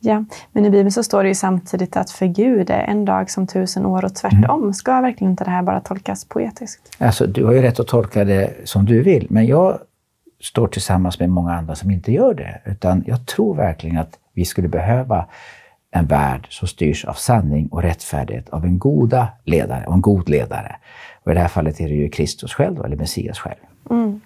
Ja, 0.04 0.24
men 0.52 0.64
i 0.64 0.70
Bibeln 0.70 0.92
så 0.92 1.02
står 1.02 1.22
det 1.22 1.28
ju 1.28 1.34
samtidigt 1.34 1.96
att 1.96 2.10
för 2.10 2.26
Gud 2.26 2.70
är 2.70 2.80
en 2.80 3.04
dag 3.04 3.30
som 3.30 3.46
tusen 3.46 3.86
år 3.86 4.04
och 4.04 4.14
tvärtom. 4.14 4.60
Mm. 4.60 4.72
Ska 4.72 5.00
verkligen 5.00 5.30
inte 5.30 5.44
det 5.44 5.50
här 5.50 5.62
bara 5.62 5.80
tolkas 5.80 6.24
poetiskt? 6.24 6.96
Alltså, 6.98 7.26
du 7.26 7.44
har 7.44 7.52
ju 7.52 7.62
rätt 7.62 7.80
att 7.80 7.86
tolka 7.86 8.24
det 8.24 8.54
som 8.64 8.84
du 8.84 9.02
vill, 9.02 9.26
men 9.30 9.46
jag 9.46 9.78
står 10.40 10.68
tillsammans 10.68 11.20
med 11.20 11.30
många 11.30 11.52
andra 11.52 11.74
som 11.74 11.90
inte 11.90 12.12
gör 12.12 12.34
det. 12.34 12.60
Utan 12.64 13.04
jag 13.06 13.26
tror 13.26 13.54
verkligen 13.54 13.98
att 13.98 14.18
vi 14.32 14.44
skulle 14.44 14.68
behöva 14.68 15.26
en 15.90 16.06
värld 16.06 16.46
som 16.50 16.68
styrs 16.68 17.04
av 17.04 17.12
sanning 17.12 17.68
och 17.68 17.82
rättfärdighet 17.82 18.48
av 18.48 18.64
en 18.64 18.78
goda 18.78 19.28
ledare 19.44 19.86
och 19.86 19.94
en 19.94 20.00
god 20.00 20.28
ledare. 20.28 20.76
Och 21.24 21.30
I 21.30 21.34
det 21.34 21.40
här 21.40 21.48
fallet 21.48 21.80
är 21.80 21.88
det 21.88 21.94
ju 21.94 22.08
Kristus 22.08 22.54
själv, 22.54 22.84
eller 22.84 22.96
Messias 22.96 23.38
själv. 23.38 23.60
Mm. 23.90 24.20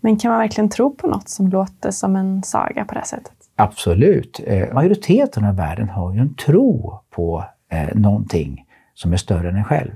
Men 0.00 0.18
kan 0.18 0.30
man 0.30 0.40
verkligen 0.40 0.68
tro 0.70 0.96
på 0.96 1.06
något 1.06 1.28
som 1.28 1.48
låter 1.48 1.90
som 1.90 2.16
en 2.16 2.42
saga 2.42 2.84
på 2.84 2.94
det 2.94 3.00
här 3.00 3.06
sättet? 3.06 3.41
Absolut. 3.56 4.40
Eh, 4.46 4.74
majoriteten 4.74 5.44
av 5.44 5.56
världen 5.56 5.88
har 5.88 6.14
ju 6.14 6.20
en 6.20 6.34
tro 6.34 7.00
på 7.10 7.44
eh, 7.68 7.94
någonting 7.94 8.66
som 8.94 9.12
är 9.12 9.16
större 9.16 9.48
än 9.48 9.56
en 9.56 9.64
själv. 9.64 9.90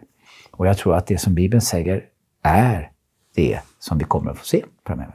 Och 0.50 0.66
jag 0.66 0.78
tror 0.78 0.96
att 0.96 1.06
det 1.06 1.18
som 1.18 1.34
Bibeln 1.34 1.60
säger 1.60 2.04
är 2.42 2.90
det 3.34 3.60
som 3.78 3.98
vi 3.98 4.04
kommer 4.04 4.30
att 4.30 4.38
få 4.38 4.44
se 4.44 4.64
framöver. 4.86 5.14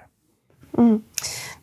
Mm. 0.77 1.01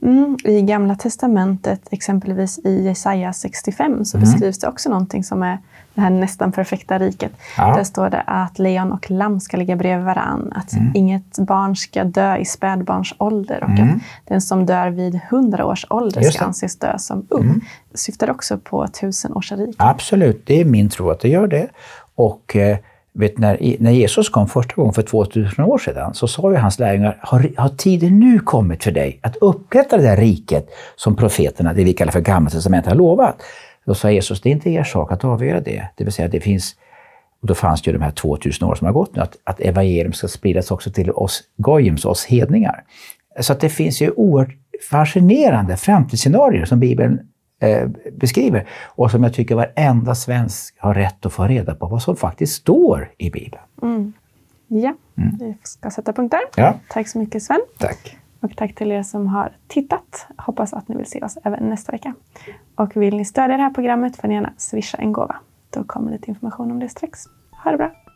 Mm, 0.03 0.37
I 0.45 0.63
Gamla 0.63 0.95
Testamentet, 0.95 1.81
exempelvis 1.91 2.59
i 2.59 2.85
Jesaja 2.85 3.33
65, 3.33 4.05
så 4.05 4.17
mm. 4.17 4.31
beskrivs 4.31 4.59
det 4.59 4.69
också 4.69 4.91
någonting 4.91 5.25
som 5.25 5.43
är 5.43 5.59
det 5.95 6.01
här 6.01 6.11
nästan 6.11 6.53
perfekta 6.53 6.99
riket. 6.99 7.33
Ja. 7.57 7.75
Där 7.77 7.85
står 7.85 8.11
det 8.11 8.21
att 8.27 8.59
lejon 8.59 8.93
och 8.93 9.11
lamm 9.11 9.41
ska 9.41 9.57
ligga 9.57 9.77
bredvid 9.77 10.07
varann, 10.07 10.53
att 10.55 10.73
mm. 10.73 10.93
inget 10.95 11.39
barn 11.39 11.77
ska 11.77 12.05
dö 12.05 12.37
i 12.37 12.45
spädbarns 12.45 13.15
ålder 13.19 13.65
och 13.65 13.71
mm. 13.71 13.89
att 13.89 14.03
den 14.25 14.41
som 14.41 14.67
dör 14.67 14.91
vid 14.91 15.21
hundra 15.31 15.67
års 15.67 15.87
ålder 15.91 16.23
ska 16.23 16.45
anses 16.45 16.77
dö 16.77 16.99
som 16.99 17.27
ung. 17.29 17.45
Mm. 17.45 17.61
Syftar 17.95 18.31
också 18.31 18.59
på 18.59 18.87
tusenårsriket. 18.89 19.75
Absolut, 19.79 20.47
det 20.47 20.61
är 20.61 20.65
min 20.65 20.89
tro 20.89 21.11
att 21.11 21.21
det 21.21 21.29
gör 21.29 21.47
det. 21.47 21.69
Och 22.15 22.57
eh, 22.57 22.79
vet, 23.21 23.39
när, 23.39 23.77
när 23.79 23.91
Jesus 23.91 24.29
kom 24.29 24.49
första 24.49 24.75
gången 24.75 24.95
för 24.95 25.03
2000 25.03 25.65
år 25.65 25.79
sedan 25.79 26.15
så 26.15 26.29
sa 26.29 26.51
ju 26.51 26.57
hans 26.57 26.79
lärjungar, 26.79 27.19
har, 27.21 27.51
har 27.57 27.69
tiden 27.69 28.21
nu 28.21 28.39
kommit 28.39 28.85
för 28.85 28.91
dig 28.91 29.21
att 29.23 29.37
upprätta 29.37 29.97
det 29.97 30.03
där 30.03 30.17
riket 30.17 30.69
som 30.97 31.17
profeterna, 31.17 31.73
det 31.75 31.85
vi 31.85 31.93
kallar 31.93 32.13
för 32.13 32.21
Gamla 32.21 32.51
testamentet, 32.51 32.93
har 32.93 32.97
lovat? 32.97 33.43
Då 33.87 33.95
sa 33.95 34.11
Jesus, 34.11 34.41
det 34.41 34.49
är 34.49 34.53
inte 34.53 34.71
er 34.71 34.85
sak 34.85 35.13
att 35.13 35.25
avgöra 35.25 35.61
det. 35.61 35.89
Det 35.97 36.05
vill 36.05 36.13
säga, 36.13 36.29
det 36.29 36.41
finns 36.41 36.77
och 37.41 37.49
då 37.49 37.55
fanns 37.55 37.83
det 37.83 37.91
ju 37.91 37.99
de 37.99 38.05
här 38.05 38.11
2000 38.11 38.69
år 38.69 38.75
som 38.75 38.87
har 38.87 38.95
gått 38.95 39.17
nu, 39.17 39.23
att, 39.23 39.37
att 39.45 39.61
evangelium 39.61 40.13
ska 40.13 40.29
spridas 40.29 40.71
också 40.71 40.91
till 40.91 41.11
oss 41.11 41.43
gojims, 41.57 42.05
oss 42.05 42.25
hedningar. 42.25 42.85
Så 43.41 43.53
att 43.53 43.61
det 43.61 43.69
finns 43.69 44.03
ju 44.03 44.11
oerhört 44.11 44.55
fascinerande 44.91 45.77
framtidsscenarier 45.77 46.65
som 46.65 46.81
Bibeln 46.81 47.21
eh, 47.59 47.89
beskriver 48.13 48.69
och 48.85 49.11
som 49.11 49.23
jag 49.23 49.35
tycker 49.35 49.55
varenda 49.55 50.15
svensk 50.15 50.75
har 50.79 50.95
rätt 50.95 51.27
att 51.27 51.33
få 51.33 51.45
reda 51.45 51.75
på 51.75 51.87
vad 51.87 52.03
som 52.03 52.17
faktiskt 52.17 52.55
står 52.55 53.11
i 53.19 53.31
Bibeln. 53.31 53.63
Mm. 53.83 54.13
Ja, 54.69 54.95
mm. 55.17 55.37
vi 55.41 55.57
ska 55.63 55.91
sätta 55.91 56.13
punkt 56.13 56.31
där. 56.31 56.63
Ja. 56.63 56.75
Tack 56.89 57.09
så 57.09 57.19
mycket 57.19 57.43
Sven. 57.43 57.61
Tack. 57.79 58.17
Och 58.41 58.57
tack 58.57 58.75
till 58.75 58.93
er 58.93 59.03
som 59.03 59.27
har 59.27 59.53
tittat. 59.67 60.27
Hoppas 60.37 60.73
att 60.73 60.89
ni 60.89 60.97
vill 60.97 61.07
se 61.07 61.21
oss 61.21 61.39
även 61.45 61.69
nästa 61.69 61.93
vecka. 61.93 62.15
Och 62.75 62.97
vill 62.97 63.17
ni 63.17 63.25
stödja 63.25 63.57
det 63.57 63.63
här 63.63 63.71
programmet 63.71 64.17
får 64.17 64.29
ni 64.29 64.35
gärna 64.35 64.53
swisha 64.57 64.99
en 64.99 65.13
gåva. 65.13 65.37
Då 65.71 65.85
kommer 65.85 66.13
lite 66.13 66.31
information 66.31 66.71
om 66.71 66.79
det 66.79 66.89
strax. 66.89 67.25
Ha 67.65 67.71
det 67.71 67.77
bra! 67.77 68.08